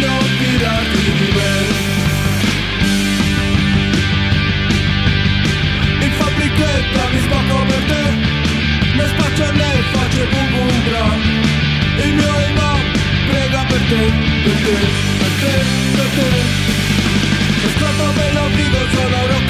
non 0.00 0.24
tirati 0.38 1.02
di 1.18 1.28
me. 1.36 1.52
In 6.04 6.12
fabbrichetta 6.18 7.02
mi 7.12 7.20
sbocco 7.20 7.64
per 7.66 7.82
te 7.90 8.02
spaccio 9.08 9.44
a 9.44 9.52
lei 9.52 9.82
faccio 9.92 10.26
boom 10.30 10.50
boom 10.52 11.20
il 12.04 12.14
mio 12.14 12.34
imam 12.50 12.80
prega 13.28 13.64
per 13.68 13.80
te, 13.88 14.02
per 14.44 14.56
te. 14.64 15.11
Estropa 17.66 18.12
me 18.16 18.32
lo 18.32 18.44
solo 18.94 19.41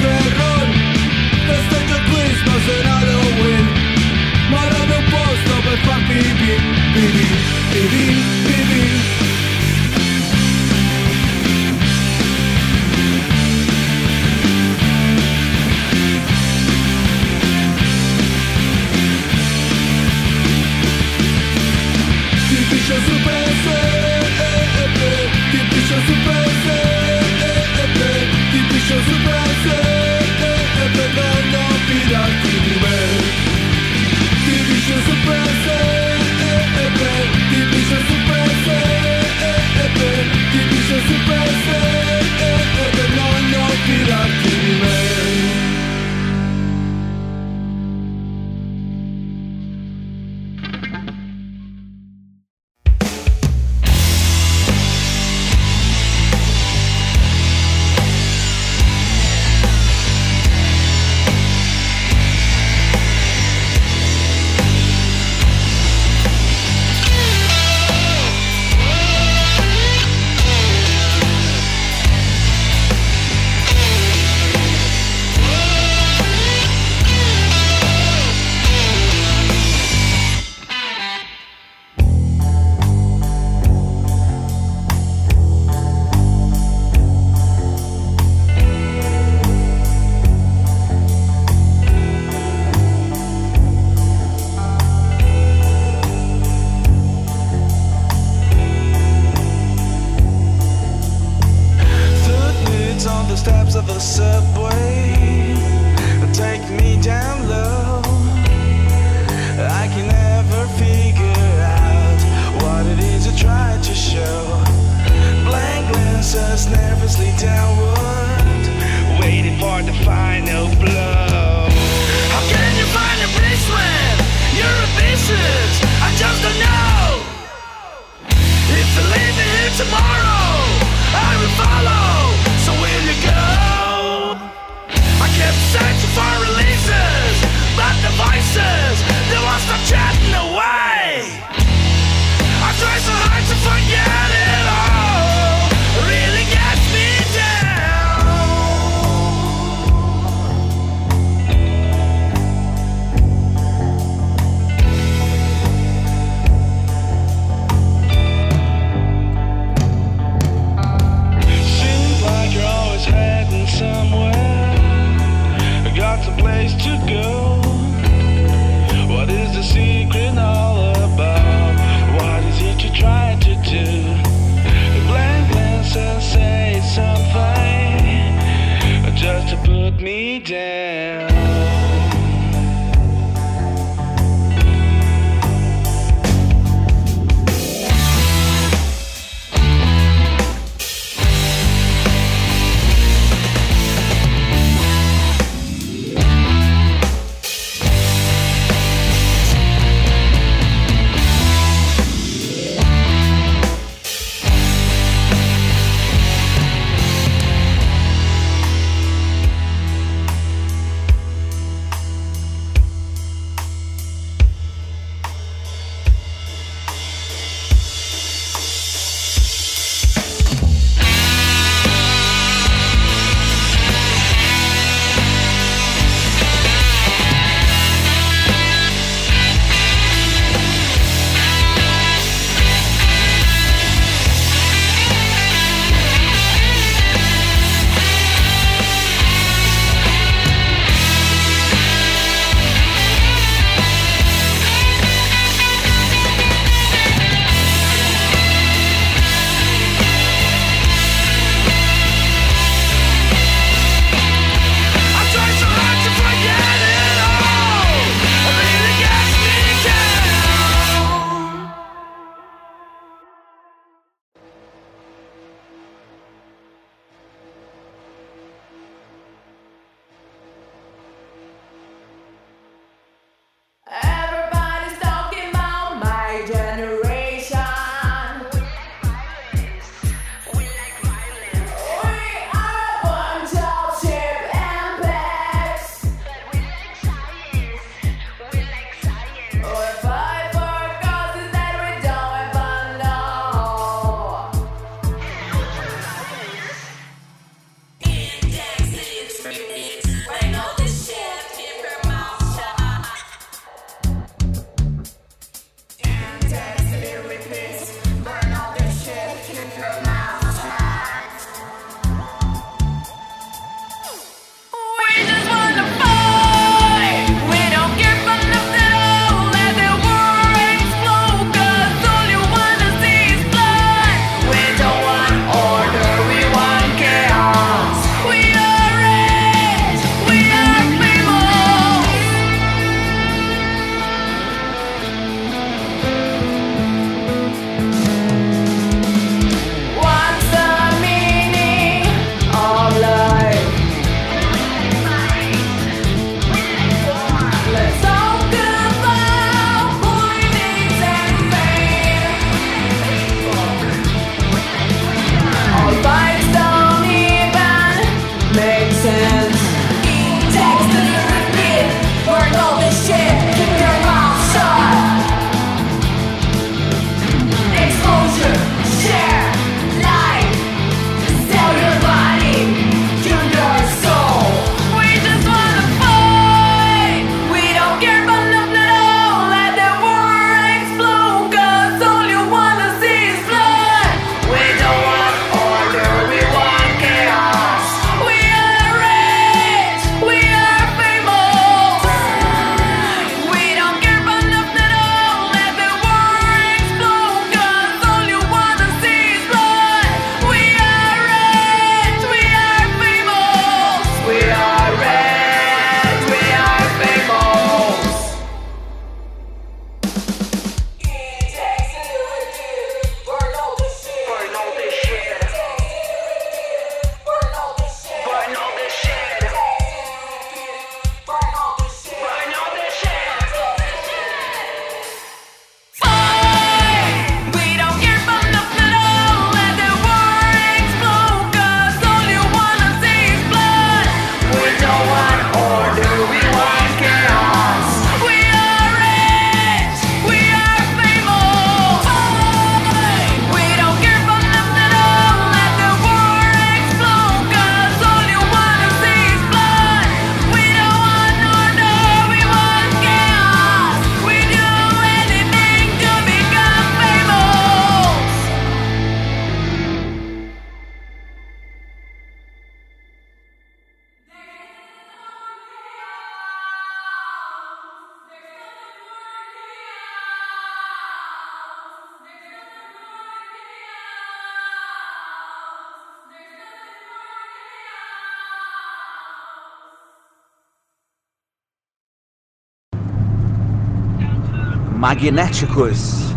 Magnéticos. 485.03 486.33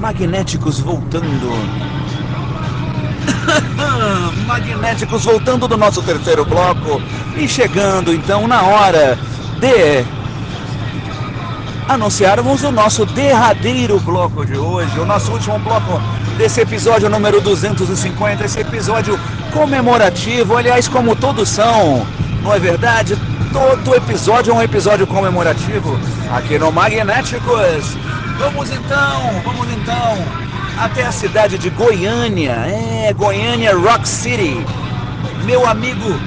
Magnéticos 0.00 0.80
voltando. 0.80 1.52
Magnéticos 4.46 5.26
voltando 5.26 5.68
do 5.68 5.76
nosso 5.76 6.00
terceiro 6.00 6.46
bloco 6.46 6.98
e 7.36 7.46
chegando 7.46 8.10
então 8.10 8.48
na 8.48 8.62
hora 8.62 9.18
de 9.60 10.02
anunciarmos 11.86 12.64
o 12.64 12.72
nosso 12.72 13.04
derradeiro 13.04 14.00
bloco 14.00 14.46
de 14.46 14.56
hoje, 14.56 14.98
o 14.98 15.04
nosso 15.04 15.30
último 15.30 15.58
bloco 15.58 16.00
desse 16.38 16.62
episódio 16.62 17.10
número 17.10 17.38
250, 17.42 18.46
esse 18.46 18.60
episódio 18.60 19.20
comemorativo, 19.52 20.56
aliás, 20.56 20.88
como 20.88 21.14
todos 21.14 21.50
são, 21.50 22.06
não 22.42 22.54
é 22.54 22.58
verdade? 22.58 23.14
Todo 23.54 23.94
episódio 23.94 24.50
é 24.50 24.54
um 24.56 24.60
episódio 24.60 25.06
comemorativo 25.06 25.96
aqui 26.28 26.58
no 26.58 26.72
Magnéticos. 26.72 27.96
Vamos 28.36 28.68
então, 28.68 29.40
vamos 29.44 29.70
então 29.70 30.26
até 30.76 31.06
a 31.06 31.12
cidade 31.12 31.56
de 31.56 31.70
Goiânia, 31.70 32.50
é, 32.66 33.12
Goiânia 33.12 33.72
Rock 33.76 34.08
City. 34.08 34.66
Meu 35.44 35.64
amigo 35.68 36.20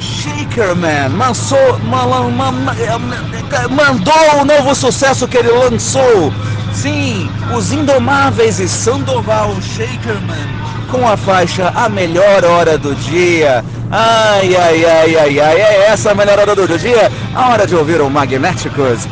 Shakerman 0.00 1.08
lançou, 1.14 1.78
ma- 1.80 2.06
ma- 2.06 2.30
ma- 2.30 2.52
ma- 2.52 3.68
mandou 3.68 4.40
o 4.40 4.44
novo 4.46 4.74
sucesso 4.74 5.28
que 5.28 5.36
ele 5.36 5.50
lançou. 5.50 6.32
Sim, 6.72 7.30
os 7.54 7.70
Indomáveis 7.70 8.58
e 8.60 8.66
Sandoval 8.66 9.54
Shakerman 9.60 10.48
com 10.90 11.06
a 11.06 11.18
faixa 11.18 11.70
A 11.74 11.86
Melhor 11.90 12.44
Hora 12.46 12.78
do 12.78 12.94
Dia. 12.94 13.62
Ai, 13.96 14.56
ai, 14.56 14.84
ai, 14.84 15.16
ai, 15.16 15.40
ai, 15.40 15.60
é 15.60 15.86
essa 15.86 16.10
a 16.10 16.14
melhor 16.16 16.36
hora 16.36 16.52
do 16.52 16.66
dia? 16.76 17.12
A 17.32 17.50
hora 17.50 17.64
de 17.64 17.76
ouvir 17.76 18.00
o 18.00 18.10
Magnéticos. 18.10 19.06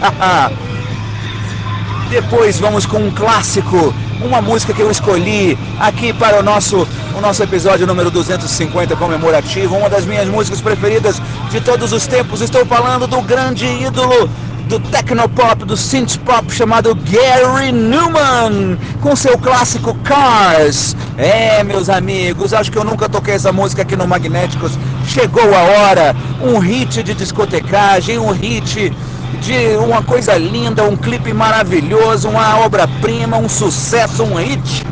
Depois 2.10 2.58
vamos 2.58 2.84
com 2.84 2.98
um 2.98 3.08
clássico, 3.12 3.94
uma 4.20 4.42
música 4.42 4.74
que 4.74 4.82
eu 4.82 4.90
escolhi 4.90 5.56
aqui 5.78 6.12
para 6.12 6.40
o 6.40 6.42
nosso, 6.42 6.84
o 7.16 7.20
nosso 7.20 7.44
episódio 7.44 7.86
número 7.86 8.10
250 8.10 8.96
comemorativo, 8.96 9.76
uma 9.76 9.88
das 9.88 10.04
minhas 10.04 10.26
músicas 10.26 10.60
preferidas 10.60 11.22
de 11.48 11.60
todos 11.60 11.92
os 11.92 12.08
tempos. 12.08 12.40
Estou 12.40 12.66
falando 12.66 13.06
do 13.06 13.22
grande 13.22 13.66
ídolo 13.66 14.28
do 14.68 14.78
technopop, 14.78 15.64
do 15.64 15.76
synth 15.76 16.18
pop 16.18 16.50
chamado 16.52 16.94
Gary 16.94 17.72
Newman, 17.72 18.78
com 19.00 19.14
seu 19.16 19.36
clássico 19.38 19.94
Cars. 20.04 20.96
É, 21.16 21.62
meus 21.62 21.88
amigos, 21.88 22.52
acho 22.52 22.70
que 22.70 22.78
eu 22.78 22.84
nunca 22.84 23.08
toquei 23.08 23.34
essa 23.34 23.52
música 23.52 23.82
aqui 23.82 23.96
no 23.96 24.06
Magnéticos. 24.06 24.72
Chegou 25.06 25.54
a 25.54 25.62
hora, 25.62 26.16
um 26.40 26.58
hit 26.58 27.02
de 27.02 27.14
discotecagem, 27.14 28.18
um 28.18 28.30
hit 28.30 28.92
de 29.40 29.76
uma 29.76 30.02
coisa 30.02 30.36
linda, 30.36 30.84
um 30.84 30.96
clipe 30.96 31.32
maravilhoso, 31.32 32.28
uma 32.28 32.58
obra-prima, 32.60 33.36
um 33.36 33.48
sucesso, 33.48 34.22
um 34.22 34.34
hit. 34.34 34.84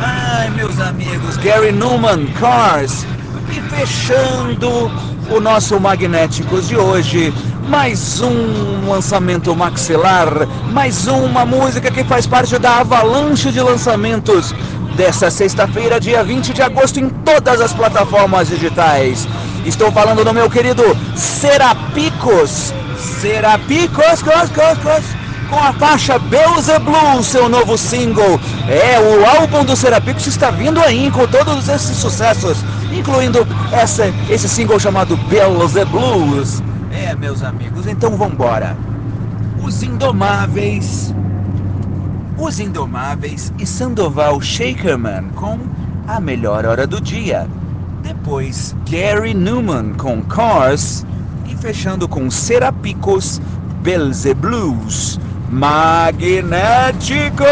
Ai, 0.00 0.50
meus 0.50 0.78
amigos, 0.80 1.36
Gary 1.38 1.72
Newman, 1.72 2.26
Cars. 2.38 3.06
E 3.50 3.60
fechando 3.74 4.90
o 5.30 5.40
nosso 5.40 5.78
Magnéticos 5.80 6.68
de 6.68 6.76
hoje, 6.76 7.32
mais 7.68 8.20
um 8.20 8.88
lançamento 8.88 9.54
maxilar, 9.54 10.28
mais 10.72 11.06
uma 11.06 11.44
música 11.44 11.90
que 11.90 12.04
faz 12.04 12.26
parte 12.26 12.58
da 12.58 12.78
avalanche 12.78 13.50
de 13.50 13.60
lançamentos 13.60 14.54
dessa 14.96 15.30
sexta-feira, 15.30 16.00
dia 16.00 16.22
20 16.22 16.52
de 16.52 16.62
agosto, 16.62 17.00
em 17.00 17.08
todas 17.08 17.60
as 17.60 17.72
plataformas 17.72 18.48
digitais. 18.48 19.26
Estou 19.64 19.90
falando 19.90 20.24
do 20.24 20.32
meu 20.32 20.48
querido 20.48 20.82
Serapicos. 21.14 22.72
Serapicos, 23.20 24.22
cos, 24.22 24.50
cos, 24.50 24.78
cos, 24.82 25.04
com 25.50 25.58
a 25.58 25.72
faixa 25.72 26.18
Beelzebub, 26.18 27.22
seu 27.22 27.48
novo 27.48 27.76
single. 27.76 28.40
É, 28.68 28.98
o 28.98 29.40
álbum 29.40 29.64
do 29.64 29.76
Serapicos 29.76 30.26
está 30.26 30.50
vindo 30.50 30.80
aí 30.80 31.10
com 31.10 31.26
todos 31.26 31.68
esses 31.68 31.96
sucessos, 31.96 32.58
incluindo 32.98 33.46
essa, 33.72 34.06
esse 34.30 34.48
single 34.48 34.80
chamado 34.80 35.16
Beelzebub. 35.28 36.44
É, 36.90 37.14
meus 37.14 37.42
amigos, 37.42 37.86
então 37.86 38.16
vambora. 38.16 38.76
Os 39.62 39.82
Indomáveis. 39.82 41.14
Os 42.38 42.60
Indomáveis 42.60 43.52
e 43.58 43.66
Sandoval 43.66 44.40
Shakerman 44.40 45.30
com 45.34 45.58
A 46.06 46.20
Melhor 46.20 46.64
Hora 46.66 46.86
do 46.86 47.00
Dia. 47.00 47.46
Depois, 48.02 48.74
Gary 48.88 49.34
Newman 49.34 49.94
com 49.94 50.22
Cars. 50.22 51.04
E 51.48 51.56
fechando 51.56 52.08
com 52.08 52.30
Serapicos, 52.30 53.40
Belzeblues. 53.82 55.18
Magnéticos! 55.48 57.46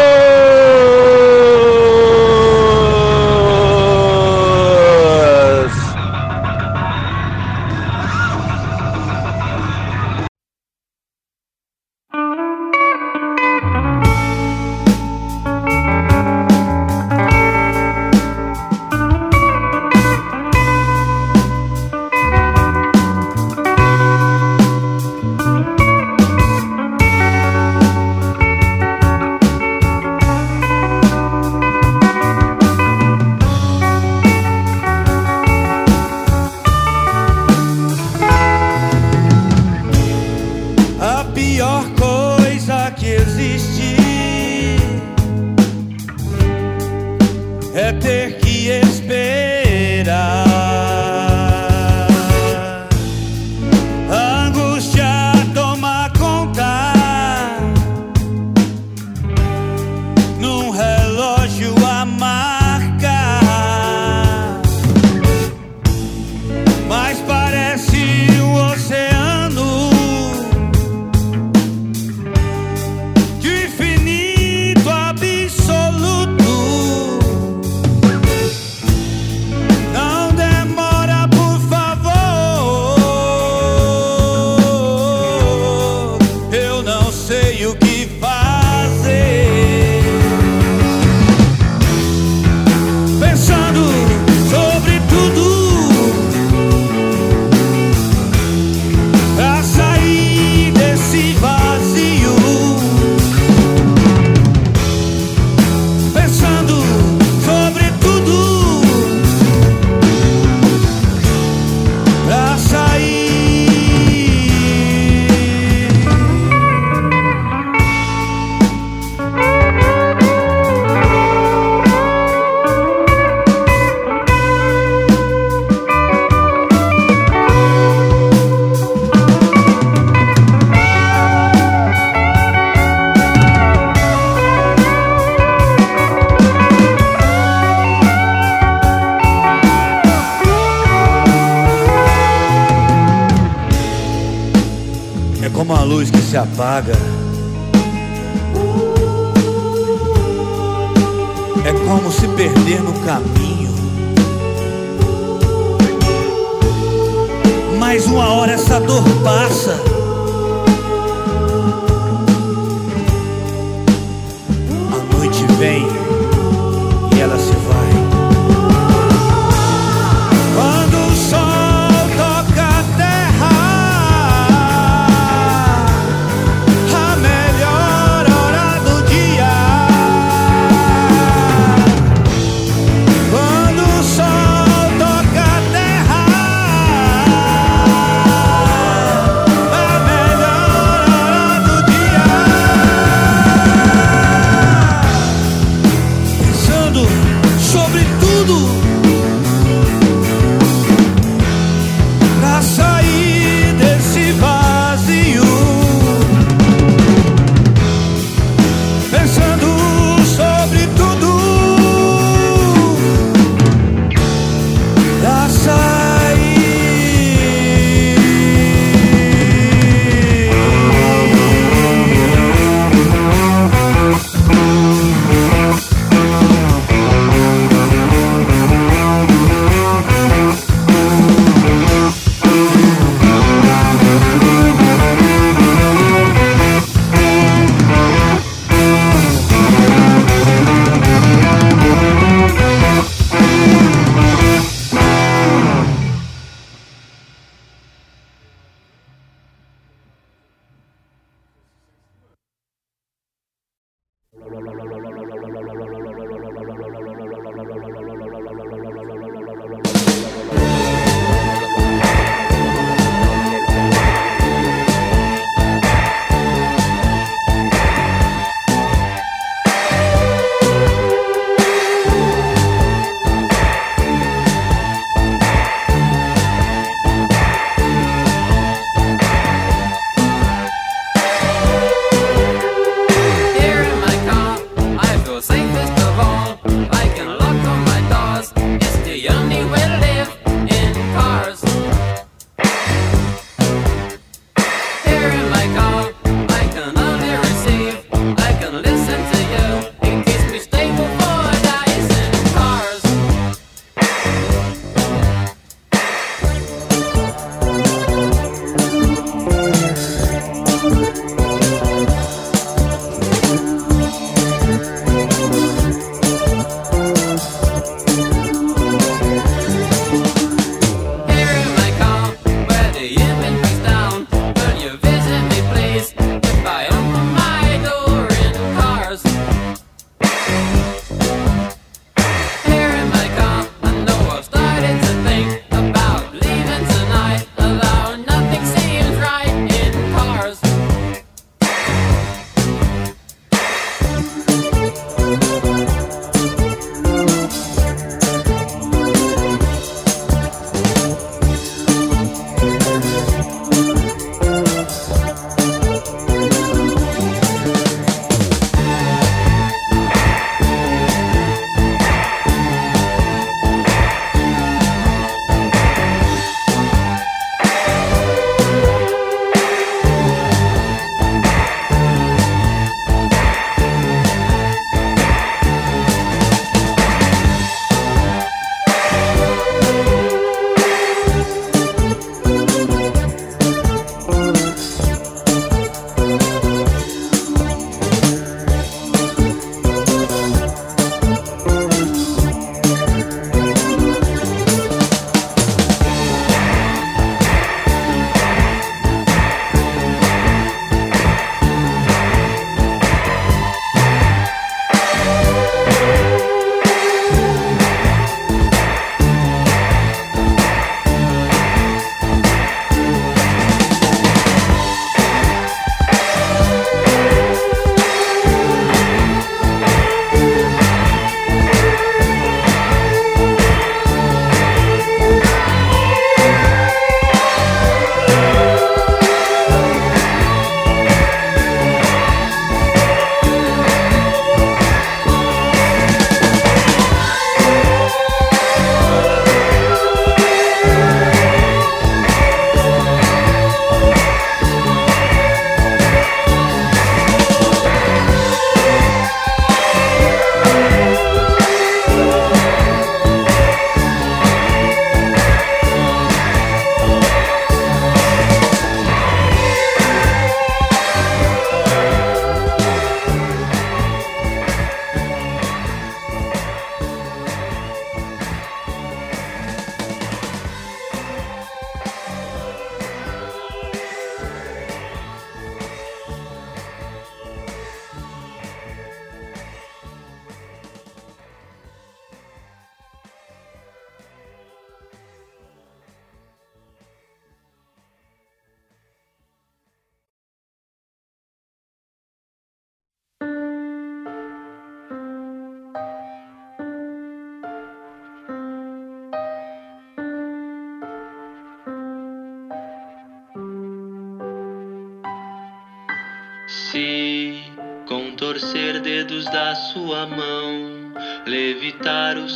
É 146.57 147.04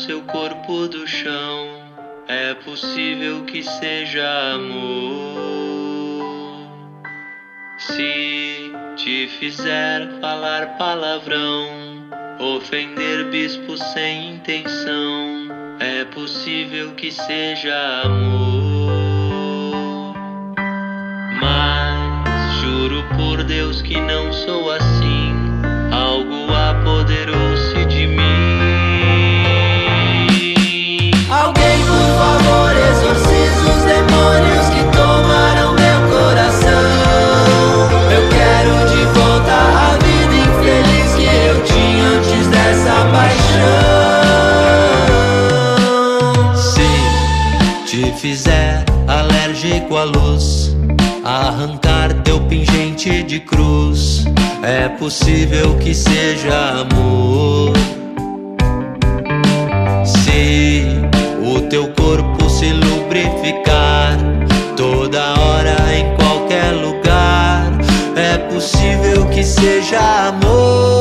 seu 0.10 0.24
corpo 0.24 0.88
do 0.88 1.08
chão, 1.08 1.68
é 2.28 2.56
possível 2.56 3.44
que 3.46 3.62
seja 3.62 4.28
amor. 4.56 5.38
Se 7.78 8.72
te 8.96 9.28
fizer 9.40 10.10
falar 10.20 10.80
palavrão, 10.80 11.70
ofender 12.40 13.26
bispo 13.26 13.78
sem 13.78 14.34
intenção, 14.34 15.48
é 15.80 16.04
possível 16.06 16.94
que 16.96 17.12
seja 17.12 18.02
amor. 18.04 18.92
Mas 21.40 22.62
juro 22.64 23.04
por 23.16 23.44
Deus 23.44 23.84
que 23.84 24.02
não 24.02 24.34
sou 24.34 24.72
assim. 24.72 25.29
Arrancar 51.50 52.14
teu 52.22 52.40
pingente 52.42 53.24
de 53.24 53.40
cruz, 53.40 54.24
é 54.62 54.88
possível 54.88 55.76
que 55.78 55.96
seja 55.96 56.82
amor. 56.82 57.74
Se 60.06 60.84
o 61.44 61.62
teu 61.62 61.88
corpo 61.94 62.48
se 62.48 62.72
lubrificar 62.72 64.16
toda 64.78 65.34
hora 65.40 65.76
em 65.92 66.16
qualquer 66.18 66.72
lugar, 66.74 67.72
é 68.16 68.38
possível 68.54 69.26
que 69.30 69.44
seja 69.44 70.00
amor. 70.28 70.99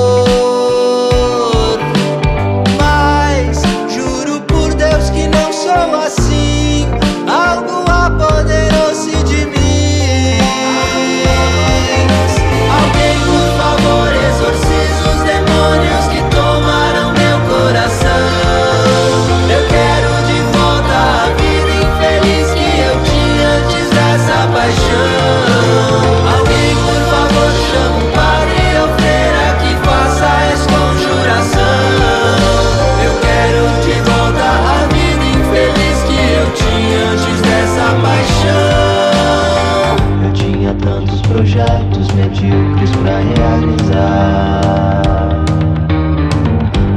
Medíocres 42.19 42.91
pra 42.97 43.19
realizar. 43.19 44.61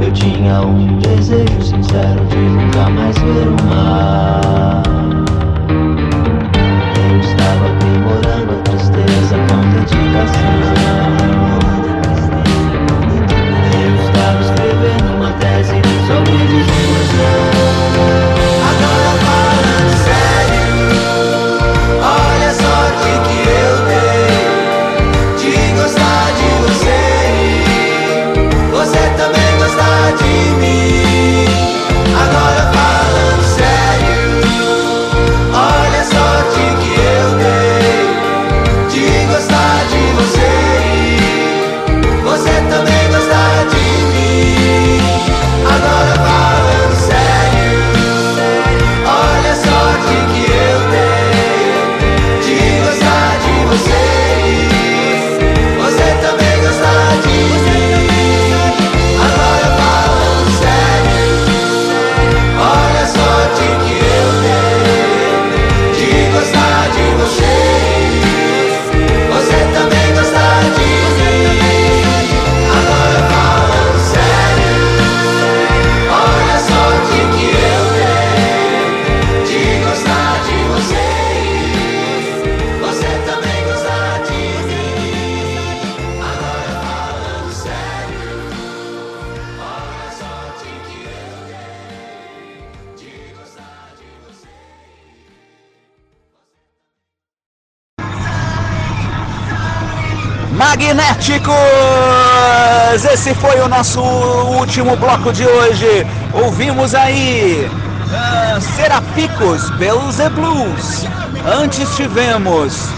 Eu 0.00 0.12
tinha 0.12 0.62
um 0.62 0.98
desejo 0.98 1.62
sincero 1.62 2.24
de 2.26 2.36
nunca 2.36 2.90
mais 2.90 3.16
ver 3.18 3.48
o 3.48 3.56
mar. 3.68 4.82
Eu 6.98 7.20
estava 7.20 7.66
aprimorando 7.72 8.52
a 8.52 8.62
tristeza 8.64 9.36
com 9.48 9.60
dedicação. 9.70 10.71
Magnéticos! 101.22 101.54
Esse 103.12 103.32
foi 103.34 103.60
o 103.60 103.68
nosso 103.68 104.00
último 104.00 104.96
bloco 104.96 105.32
de 105.32 105.46
hoje. 105.46 106.04
Ouvimos 106.32 106.96
aí 106.96 107.70
ah, 108.12 108.58
Serapicos, 108.74 109.70
Bells 109.78 110.20
Blues. 110.30 111.04
Antes 111.46 111.94
tivemos 111.94 112.88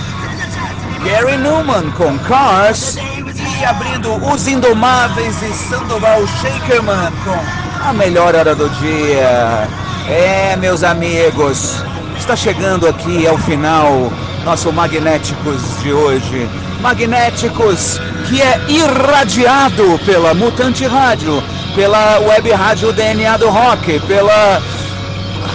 Gary 1.04 1.36
Newman 1.36 1.90
com 1.98 2.18
Cars 2.20 2.96
e 2.96 3.64
abrindo 3.64 4.14
Os 4.26 4.48
Indomáveis 4.48 5.42
e 5.42 5.52
Sandoval 5.52 6.26
Shakerman 6.40 7.12
com 7.24 7.86
A 7.86 7.92
Melhor 7.92 8.34
Hora 8.34 8.54
do 8.54 8.70
Dia. 8.80 9.68
É, 10.08 10.56
meus 10.56 10.82
amigos, 10.82 11.84
está 12.16 12.34
chegando 12.34 12.88
aqui 12.88 13.26
ao 13.26 13.36
final 13.36 14.10
nosso 14.46 14.72
Magnéticos 14.72 15.60
de 15.82 15.92
hoje. 15.92 16.48
Magnéticos 16.84 17.98
que 18.28 18.42
é 18.42 18.60
irradiado 18.68 19.98
pela 20.04 20.34
Mutante 20.34 20.86
Rádio, 20.86 21.42
pela 21.74 22.18
Web 22.18 22.52
Rádio 22.52 22.92
DNA 22.92 23.38
do 23.38 23.48
Rock, 23.48 24.00
pela 24.00 24.60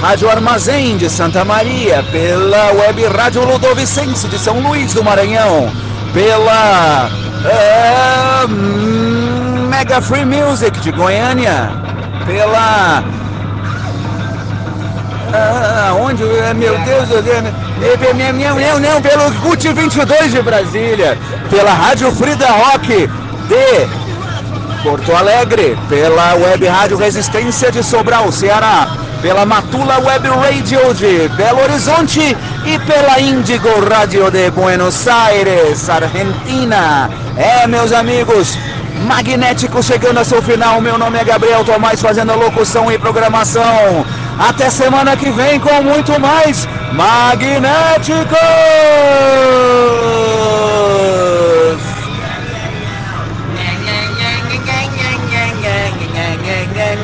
Rádio 0.01 0.27
Armazém 0.27 0.97
de 0.97 1.07
Santa 1.07 1.45
Maria, 1.45 2.03
pela 2.11 2.71
Web 2.71 3.05
Rádio 3.05 3.45
Ludovicense 3.45 4.27
de 4.27 4.39
São 4.39 4.59
Luís 4.59 4.91
do 4.95 5.03
Maranhão, 5.03 5.71
pela 6.15 7.11
é, 7.45 8.47
Mega 9.69 10.01
Free 10.01 10.25
Music 10.25 10.79
de 10.79 10.91
Goiânia, 10.91 11.71
pela 12.25 13.03
ah, 15.31 15.93
onde? 15.93 16.23
Meu 16.23 16.75
Deus, 16.79 17.07
meu 17.07 17.21
Deus. 17.21 17.68
Meu, 17.79 18.33
meu, 18.33 18.55
meu, 18.55 18.79
não, 18.79 19.01
pelo 19.01 19.31
CUT 19.35 19.71
22 19.71 20.31
de 20.33 20.41
Brasília, 20.41 21.17
pela 21.49 21.71
Rádio 21.73 22.11
Frida 22.11 22.45
Rock 22.47 23.07
de 23.47 24.83
Porto 24.83 25.15
Alegre, 25.15 25.77
pela 25.87 26.33
Web 26.35 26.67
Rádio 26.67 26.97
Resistência 26.97 27.71
de 27.71 27.81
Sobral, 27.81 28.31
Ceará, 28.33 28.85
pela 29.21 29.45
Matula 29.45 29.97
Web 29.99 30.27
Radio 30.27 30.93
de 30.93 31.29
Belo 31.29 31.61
Horizonte 31.61 32.35
e 32.65 32.79
pela 32.79 33.17
Indigo 33.19 33.69
Radio 33.89 34.29
de 34.29 34.51
Buenos 34.51 35.07
Aires, 35.07 35.89
Argentina. 35.89 37.09
É, 37.37 37.65
meus 37.65 37.93
amigos, 37.93 38.57
Magnético 39.07 39.81
chegando 39.81 40.17
ao 40.17 40.25
seu 40.25 40.41
final. 40.41 40.81
Meu 40.81 40.97
nome 40.97 41.17
é 41.17 41.23
Gabriel 41.23 41.63
Tomás, 41.63 42.01
fazendo 42.01 42.31
a 42.31 42.35
locução 42.35 42.91
e 42.91 42.97
programação. 42.97 44.05
Até 44.39 44.69
semana 44.69 45.17
que 45.17 45.29
vem 45.31 45.59
com 45.59 45.83
muito 45.83 46.17
mais 46.17 46.65
Magnéticos! 46.93 48.39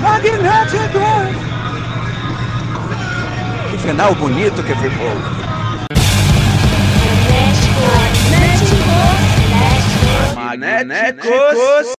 Magnéticos! 0.00 1.55
Final 3.86 4.16
bonito 4.16 4.64
que 4.64 4.74
ficou! 4.74 5.14
Magnéticos. 10.34 11.95